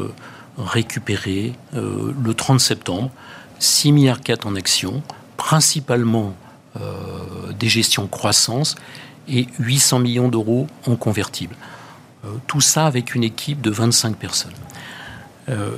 récupérés 0.57 1.53
le 1.73 2.33
30 2.33 2.59
septembre, 2.59 3.12
6 3.59 3.91
milliards 3.91 4.21
4 4.21 4.47
en 4.47 4.55
actions, 4.55 5.03
principalement 5.38 6.36
des 7.59 7.69
gestions 7.69 8.07
croissance 8.07 8.75
et 9.27 9.47
800 9.59 9.99
millions 9.99 10.27
d'euros 10.27 10.65
en 10.88 10.95
convertibles. 10.95 11.55
Euh, 12.25 12.29
tout 12.47 12.62
ça 12.62 12.86
avec 12.86 13.15
une 13.15 13.23
équipe 13.23 13.62
de 13.62 13.69
25 13.71 14.15
personnes. 14.15 14.53
Euh, 15.49 15.71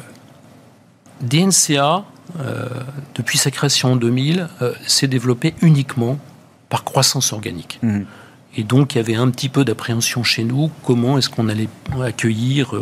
DNCA, 1.21 2.05
euh, 2.39 2.67
depuis 3.15 3.37
sa 3.37 3.51
création 3.51 3.93
en 3.93 3.95
2000, 3.95 4.47
s'est 4.85 5.07
développé 5.07 5.55
uniquement 5.61 6.19
par 6.69 6.83
croissance 6.83 7.33
organique. 7.33 7.79
Mmh. 7.81 8.01
Et 8.57 8.63
donc, 8.63 8.95
il 8.95 8.97
y 8.99 9.01
avait 9.01 9.15
un 9.15 9.29
petit 9.29 9.49
peu 9.49 9.65
d'appréhension 9.65 10.23
chez 10.23 10.43
nous. 10.43 10.71
Comment 10.83 11.17
est-ce 11.17 11.29
qu'on 11.29 11.49
allait 11.49 11.67
accueillir 12.01 12.73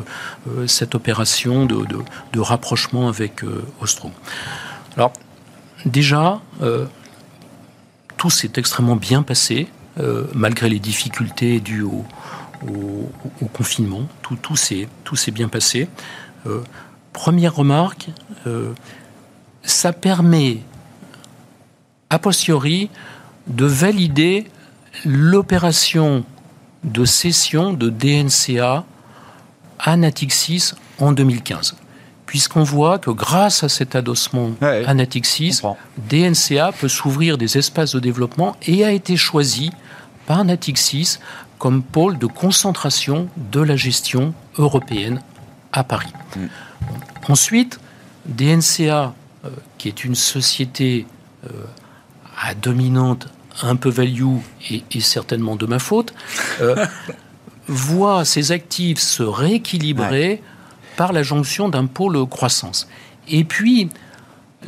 cette 0.67 0.93
opération 0.93 1.65
de, 1.65 2.39
rapprochement 2.39 3.09
avec 3.09 3.41
Ostrom? 3.81 4.11
Alors, 4.95 5.13
déjà, 5.87 6.41
tout 8.17 8.29
s'est 8.29 8.51
extrêmement 8.57 8.95
bien 8.95 9.23
passé, 9.23 9.67
malgré 10.35 10.69
les 10.69 10.77
difficultés 10.77 11.59
dues 11.59 11.81
au, 11.81 12.05
au, 12.67 13.45
confinement. 13.47 14.07
Tout, 14.21 14.37
tout 14.37 14.55
s'est 15.15 15.31
bien 15.31 15.49
passé. 15.49 15.87
Euh, 16.47 16.61
première 17.11 17.55
remarque, 17.55 18.09
euh, 18.47 18.73
ça 19.63 19.93
permet 19.93 20.59
a 22.13 22.19
posteriori, 22.19 22.89
de 23.47 23.65
valider 23.65 24.45
l'opération 25.03 26.23
de 26.83 27.05
cession 27.05 27.73
de 27.73 27.89
DNCA 27.89 28.85
à 29.79 29.97
Natixis 29.97 30.73
en 30.99 31.11
2015. 31.11 31.75
Puisqu'on 32.27 32.63
voit 32.63 32.99
que 32.99 33.09
grâce 33.09 33.63
à 33.63 33.69
cet 33.69 33.95
adossement 33.95 34.51
à 34.61 34.93
Natixis, 34.93 35.61
DNCA 36.09 36.71
peut 36.79 36.87
s'ouvrir 36.87 37.37
des 37.37 37.57
espaces 37.57 37.93
de 37.95 37.99
développement 37.99 38.55
et 38.67 38.85
a 38.85 38.91
été 38.91 39.17
choisi 39.17 39.71
par 40.27 40.45
Natixis 40.45 41.17
comme 41.63 41.81
pôle 41.81 42.17
de 42.17 42.27
concentration 42.27 43.29
de 43.37 43.61
la 43.61 43.77
gestion 43.77 44.33
européenne 44.57 45.21
à 45.71 45.85
Paris. 45.85 46.11
Mm. 46.35 46.47
Ensuite, 47.29 47.79
DNCA, 48.25 49.13
euh, 49.45 49.49
qui 49.77 49.87
est 49.87 50.03
une 50.03 50.13
société 50.13 51.07
euh, 51.45 51.63
à 52.37 52.53
dominante 52.53 53.29
un 53.61 53.77
peu 53.77 53.87
value 53.87 54.39
et, 54.69 54.83
certainement 54.99 55.55
de 55.55 55.65
ma 55.65 55.79
faute, 55.79 56.13
euh, 56.59 56.85
voit 57.69 58.25
ses 58.25 58.51
actifs 58.51 58.99
se 58.99 59.23
rééquilibrer 59.23 60.43
par 60.97 61.13
la 61.13 61.23
jonction 61.23 61.69
d'un 61.69 61.85
pôle 61.85 62.27
croissance. 62.27 62.89
Et 63.29 63.45
puis, 63.45 63.89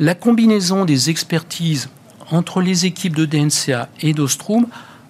la 0.00 0.14
combinaison 0.14 0.86
des 0.86 1.10
expertises 1.10 1.90
entre 2.30 2.62
les 2.62 2.86
équipes 2.86 3.16
de 3.16 3.26
DNCA 3.26 3.90
et 4.00 4.14
d'Ostrom 4.14 4.66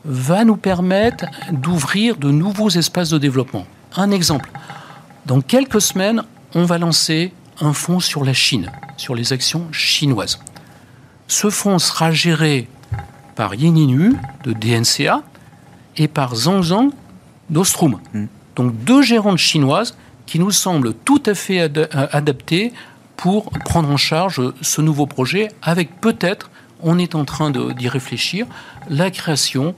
va 0.07 0.45
nous 0.45 0.57
permettre 0.57 1.27
d'ouvrir 1.51 2.17
de 2.17 2.31
nouveaux 2.31 2.71
espaces 2.71 3.11
de 3.11 3.19
développement. 3.19 3.67
Un 3.97 4.11
exemple, 4.11 4.51
dans 5.27 5.41
quelques 5.41 5.81
semaines, 5.81 6.23
on 6.55 6.65
va 6.65 6.79
lancer 6.79 7.33
un 7.61 7.73
fonds 7.73 8.01
sur 8.01 8.25
la 8.25 8.33
Chine, 8.33 8.71
sur 8.97 9.15
les 9.15 9.33
actions 9.33 9.67
chinoises. 9.73 10.39
Ce 11.29 11.51
fonds 11.51 11.79
sera 11.79 12.13
géré 12.13 12.69
par 13.35 13.55
Yeninu 13.55 14.15
de 14.45 14.53
DNCA 14.53 15.23
et 15.97 16.09
par 16.09 16.37
Zhang 16.37 16.63
Zhang 16.63 16.91
d'Ostrom. 17.51 17.99
Hmm. 18.15 18.27
Donc 18.55 18.77
deux 18.85 19.03
gérantes 19.03 19.39
chinoises 19.39 19.97
qui 20.27 20.39
nous 20.39 20.51
semblent 20.51 20.95
tout 20.95 21.23
à 21.27 21.35
fait 21.35 21.61
adaptées 21.93 22.73
pour 23.17 23.51
prendre 23.65 23.91
en 23.91 23.97
charge 23.97 24.41
ce 24.61 24.81
nouveau 24.81 25.07
projet 25.07 25.49
avec 25.63 26.01
peut-être, 26.01 26.51
on 26.83 26.99
est 26.99 27.15
en 27.15 27.25
train 27.25 27.51
d'y 27.51 27.89
réfléchir, 27.89 28.47
la 28.89 29.11
création 29.11 29.75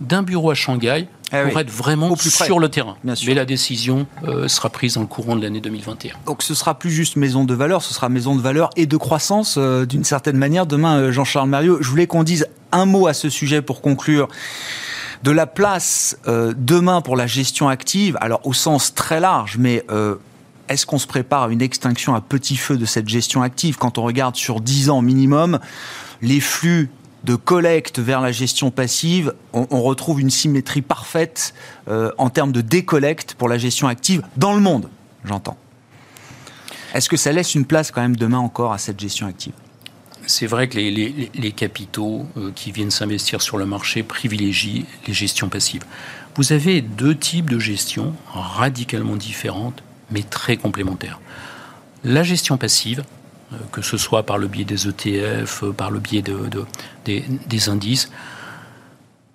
d'un 0.00 0.22
bureau 0.22 0.50
à 0.50 0.54
Shanghai 0.54 1.08
eh 1.32 1.48
pour 1.48 1.58
être 1.58 1.70
vraiment 1.70 2.14
plus 2.14 2.30
sur 2.30 2.58
le 2.58 2.68
terrain. 2.68 2.96
Bien 3.04 3.14
sûr. 3.14 3.28
Mais 3.28 3.34
la 3.34 3.44
décision 3.44 4.06
euh, 4.26 4.48
sera 4.48 4.70
prise 4.70 4.94
dans 4.94 5.00
le 5.00 5.06
courant 5.06 5.36
de 5.36 5.42
l'année 5.42 5.60
2021. 5.60 6.14
Donc 6.26 6.42
ce 6.42 6.54
sera 6.54 6.78
plus 6.78 6.90
juste 6.90 7.16
maison 7.16 7.44
de 7.44 7.54
valeur, 7.54 7.82
ce 7.82 7.92
sera 7.92 8.08
maison 8.08 8.36
de 8.36 8.40
valeur 8.40 8.70
et 8.76 8.86
de 8.86 8.96
croissance 8.96 9.56
euh, 9.58 9.84
d'une 9.84 10.04
certaine 10.04 10.36
manière. 10.36 10.66
Demain, 10.66 10.98
euh, 10.98 11.12
Jean-Charles 11.12 11.48
Mario, 11.48 11.78
je 11.80 11.88
voulais 11.88 12.06
qu'on 12.06 12.22
dise 12.22 12.46
un 12.72 12.86
mot 12.86 13.06
à 13.06 13.14
ce 13.14 13.28
sujet 13.28 13.62
pour 13.62 13.80
conclure 13.80 14.28
de 15.24 15.30
la 15.32 15.46
place 15.46 16.16
demain 16.26 17.00
pour 17.00 17.16
la 17.16 17.26
gestion 17.26 17.68
active, 17.68 18.16
alors 18.20 18.40
au 18.46 18.52
sens 18.52 18.94
très 18.94 19.18
large, 19.18 19.56
mais 19.58 19.84
est-ce 20.68 20.86
qu'on 20.86 20.98
se 20.98 21.08
prépare 21.08 21.44
à 21.44 21.48
une 21.48 21.62
extinction 21.62 22.14
à 22.14 22.20
petit 22.20 22.56
feu 22.56 22.76
de 22.76 22.84
cette 22.84 23.08
gestion 23.08 23.42
active? 23.42 23.78
Quand 23.78 23.98
on 23.98 24.02
regarde 24.02 24.36
sur 24.36 24.60
10 24.60 24.90
ans 24.90 25.02
minimum, 25.02 25.58
les 26.22 26.38
flux 26.40 26.90
de 27.24 27.34
collecte 27.34 27.98
vers 27.98 28.20
la 28.20 28.32
gestion 28.32 28.70
passive, 28.70 29.34
on, 29.52 29.82
retrouve 29.82 30.20
une 30.20 30.30
symétrie 30.30 30.82
parfaite 30.82 31.54
euh, 31.88 32.10
en 32.18 32.30
termes 32.30 32.52
de 32.52 32.60
décollecte 32.60 33.34
pour 33.34 33.48
la 33.48 33.58
gestion 33.58 33.88
active 33.88 34.22
dans 34.36 34.54
le 34.54 34.60
monde, 34.60 34.88
j'entends. 35.24 35.56
Est-ce 36.94 37.08
que 37.08 37.16
ça 37.16 37.32
laisse 37.32 37.54
une 37.54 37.66
place 37.66 37.90
quand 37.90 38.00
même 38.00 38.16
demain 38.16 38.38
encore 38.38 38.72
à 38.72 38.78
cette 38.78 38.98
gestion 38.98 39.26
active? 39.26 39.52
C'est 40.26 40.46
vrai 40.46 40.68
que 40.68 40.78
les, 40.78 41.52
capitaux 41.52 42.26
euh, 42.36 42.50
qui 42.54 42.70
viennent 42.70 42.90
s'investir 42.90 43.40
sur 43.40 43.56
le 43.56 43.64
marché 43.64 44.02
privilégient 44.02 44.84
les 45.06 45.14
gestions 45.14 45.48
passives. 45.48 45.84
Vous 46.36 46.52
avez 46.52 46.82
deux 46.82 47.16
types 47.16 47.48
de 47.48 47.58
gestion 47.58 48.14
radicalement 48.32 49.16
différentes, 49.16 49.82
mais 50.10 50.22
très 50.22 50.56
complémentaires. 50.56 51.18
La 52.04 52.22
gestion 52.22 52.58
passive, 52.58 53.04
que 53.72 53.82
ce 53.82 53.96
soit 53.96 54.24
par 54.24 54.38
le 54.38 54.46
biais 54.46 54.64
des 54.64 54.88
ETF, 54.88 55.62
euh, 55.62 55.72
par 55.72 55.90
le 55.90 56.00
biais 56.00 56.22
de, 56.22 56.48
des, 57.04 57.68
indices, 57.68 58.10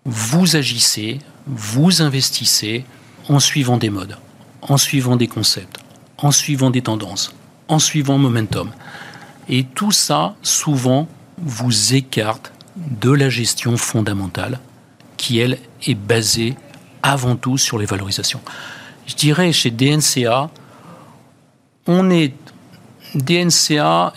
vous 0.06 0.56
agissez, 0.56 1.20
vous 1.48 2.02
investissez 2.02 2.86
en 3.30 3.40
suivant 3.40 3.78
des 3.78 3.90
modes, 3.90 4.18
en 4.62 4.78
suivant 4.78 5.16
des 5.16 5.28
concepts, 5.28 5.80
en 6.18 6.32
suivant 6.32 6.70
des 6.70 6.82
tendances, 6.82 7.34
en 7.68 7.80
suivant 7.80 8.18
momentum. 8.18 8.72
Et 9.50 9.64
tout 9.64 9.92
ça, 9.92 10.36
souvent, 10.42 11.08
vous 11.38 11.94
écarte 11.94 12.52
de 12.76 13.12
la 13.12 13.30
gestion 13.30 13.78
fondamentale 13.78 14.60
qui, 15.18 15.40
elle, 15.40 15.58
est 15.86 15.96
basée 15.96 16.56
avant 17.02 17.36
tout 17.36 17.58
sur 17.58 17.78
les 17.78 17.86
valorisations. 17.86 18.42
Je 19.08 19.16
dirais 19.16 19.52
chez 19.52 19.72
DNCA, 19.72 20.50
on 21.88 22.10
est 22.10 22.34
DNCA 23.16 24.14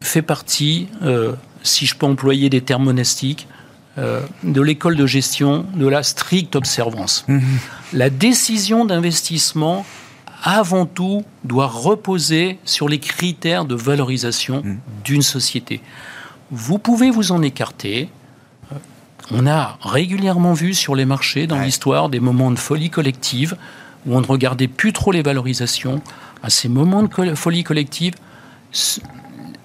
fait 0.00 0.22
partie, 0.22 0.88
euh, 1.02 1.34
si 1.62 1.86
je 1.86 1.96
peux 1.96 2.06
employer 2.06 2.50
des 2.50 2.60
termes 2.60 2.84
monastiques, 2.84 3.48
euh, 3.98 4.20
de 4.44 4.60
l'école 4.60 4.94
de 4.94 5.06
gestion 5.06 5.66
de 5.74 5.88
la 5.88 6.02
stricte 6.02 6.54
observance. 6.54 7.24
Mhm. 7.26 7.42
La 7.92 8.10
décision 8.10 8.84
d'investissement, 8.84 9.84
avant 10.44 10.86
tout, 10.86 11.24
doit 11.42 11.66
reposer 11.66 12.58
sur 12.64 12.88
les 12.88 13.00
critères 13.00 13.64
de 13.64 13.74
valorisation 13.74 14.62
mhm. 14.62 14.78
d'une 15.04 15.22
société. 15.22 15.80
Vous 16.52 16.78
pouvez 16.78 17.10
vous 17.10 17.32
en 17.32 17.42
écarter. 17.42 18.08
Euh, 18.72 18.76
on 19.32 19.46
a 19.48 19.78
régulièrement 19.82 20.52
vu 20.52 20.74
sur 20.74 20.94
les 20.94 21.04
marchés, 21.04 21.48
dans 21.48 21.58
l'histoire, 21.58 22.08
des 22.08 22.20
moments 22.20 22.52
de 22.52 22.58
folie 22.58 22.90
collective 22.90 23.56
où 24.06 24.16
on 24.16 24.20
ne 24.20 24.26
regardait 24.26 24.68
plus 24.68 24.92
trop 24.92 25.10
les 25.10 25.22
valorisations 25.22 26.02
à 26.42 26.50
ces 26.50 26.68
moments 26.68 27.02
de 27.02 27.34
folie 27.34 27.64
collective 27.64 28.14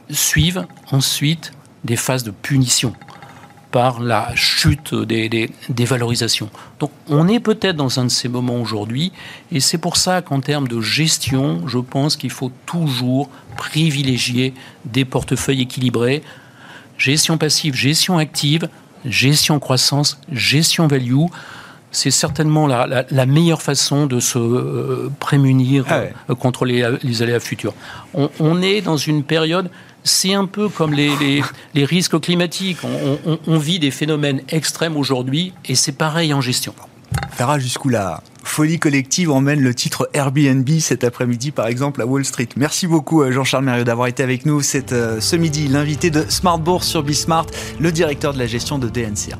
suivent 0.09 0.65
ensuite 0.91 1.51
des 1.83 1.95
phases 1.95 2.23
de 2.23 2.31
punition 2.31 2.93
par 3.71 3.99
la 3.99 4.29
chute 4.35 4.93
des, 4.93 5.49
valorisations. 5.79 6.51
Donc 6.79 6.91
on 7.09 7.27
est 7.27 7.39
peut-être 7.39 7.75
dans 7.75 7.99
un 7.99 8.05
de 8.05 8.09
ces 8.09 8.29
moments 8.29 8.61
aujourd'hui, 8.61 9.11
et 9.51 9.59
c'est 9.59 9.79
pour 9.79 9.97
ça 9.97 10.21
qu'en 10.21 10.41
termes 10.41 10.67
de 10.67 10.79
gestion, 10.79 11.67
je 11.67 11.79
pense 11.79 12.15
qu'il 12.15 12.29
faut 12.29 12.51
toujours 12.67 13.29
privilégier 13.57 14.53
des 14.85 15.05
portefeuilles 15.05 15.61
équilibrés, 15.61 16.21
gestion 16.99 17.39
passive, 17.39 17.73
gestion 17.73 18.19
active, 18.19 18.69
gestion 19.05 19.59
croissance, 19.59 20.19
gestion 20.31 20.85
value 20.85 21.25
c'est 21.93 22.11
certainement 22.11 22.67
la, 22.67 23.25
meilleure 23.25 23.61
façon 23.61 24.07
de 24.07 24.19
se 24.19 24.37
euh, 24.37 25.09
prémunir 25.19 25.85
ah 25.89 26.01
euh, 26.29 26.35
contre 26.35 26.65
les, 26.65 26.83
aléas 27.21 27.39
futurs. 27.39 27.73
On, 28.13 28.61
est 28.61 28.81
dans 28.81 28.97
une 28.97 29.23
période, 29.23 29.69
c'est 30.03 30.33
un 30.33 30.45
peu 30.45 30.67
comme 30.67 30.93
les, 30.93 31.41
risques 31.75 32.19
climatiques. 32.19 32.79
On, 32.83 33.57
vit 33.57 33.79
des 33.79 33.91
phénomènes 33.91 34.41
extrêmes 34.49 34.97
aujourd'hui 34.97 35.53
et 35.65 35.75
c'est 35.75 35.93
pareil 35.93 36.33
en 36.33 36.41
gestion. 36.41 36.73
On 37.31 37.35
verra 37.37 37.59
jusqu'où 37.59 37.89
la 37.89 38.21
folie 38.43 38.79
collective 38.79 39.31
emmène 39.31 39.61
le 39.61 39.73
titre 39.75 40.09
Airbnb 40.13 40.67
cet 40.79 41.03
après-midi, 41.03 41.51
par 41.51 41.67
exemple, 41.67 42.01
à 42.01 42.07
Wall 42.07 42.25
Street. 42.25 42.49
Merci 42.57 42.87
beaucoup, 42.87 43.21
euh, 43.21 43.31
Jean-Charles 43.31 43.65
Mérieux, 43.65 43.83
d'avoir 43.83 44.07
été 44.07 44.23
avec 44.23 44.45
nous 44.47 44.61
ce 44.61 45.35
midi, 45.35 45.67
l'invité 45.67 46.09
de 46.09 46.25
Smart 46.27 46.59
Bourse 46.59 46.87
sur 46.87 47.03
Bismart, 47.03 47.45
le 47.79 47.91
directeur 47.91 48.33
de 48.33 48.39
la 48.39 48.47
gestion 48.47 48.79
de 48.79 48.89
DNCA. 48.89 49.37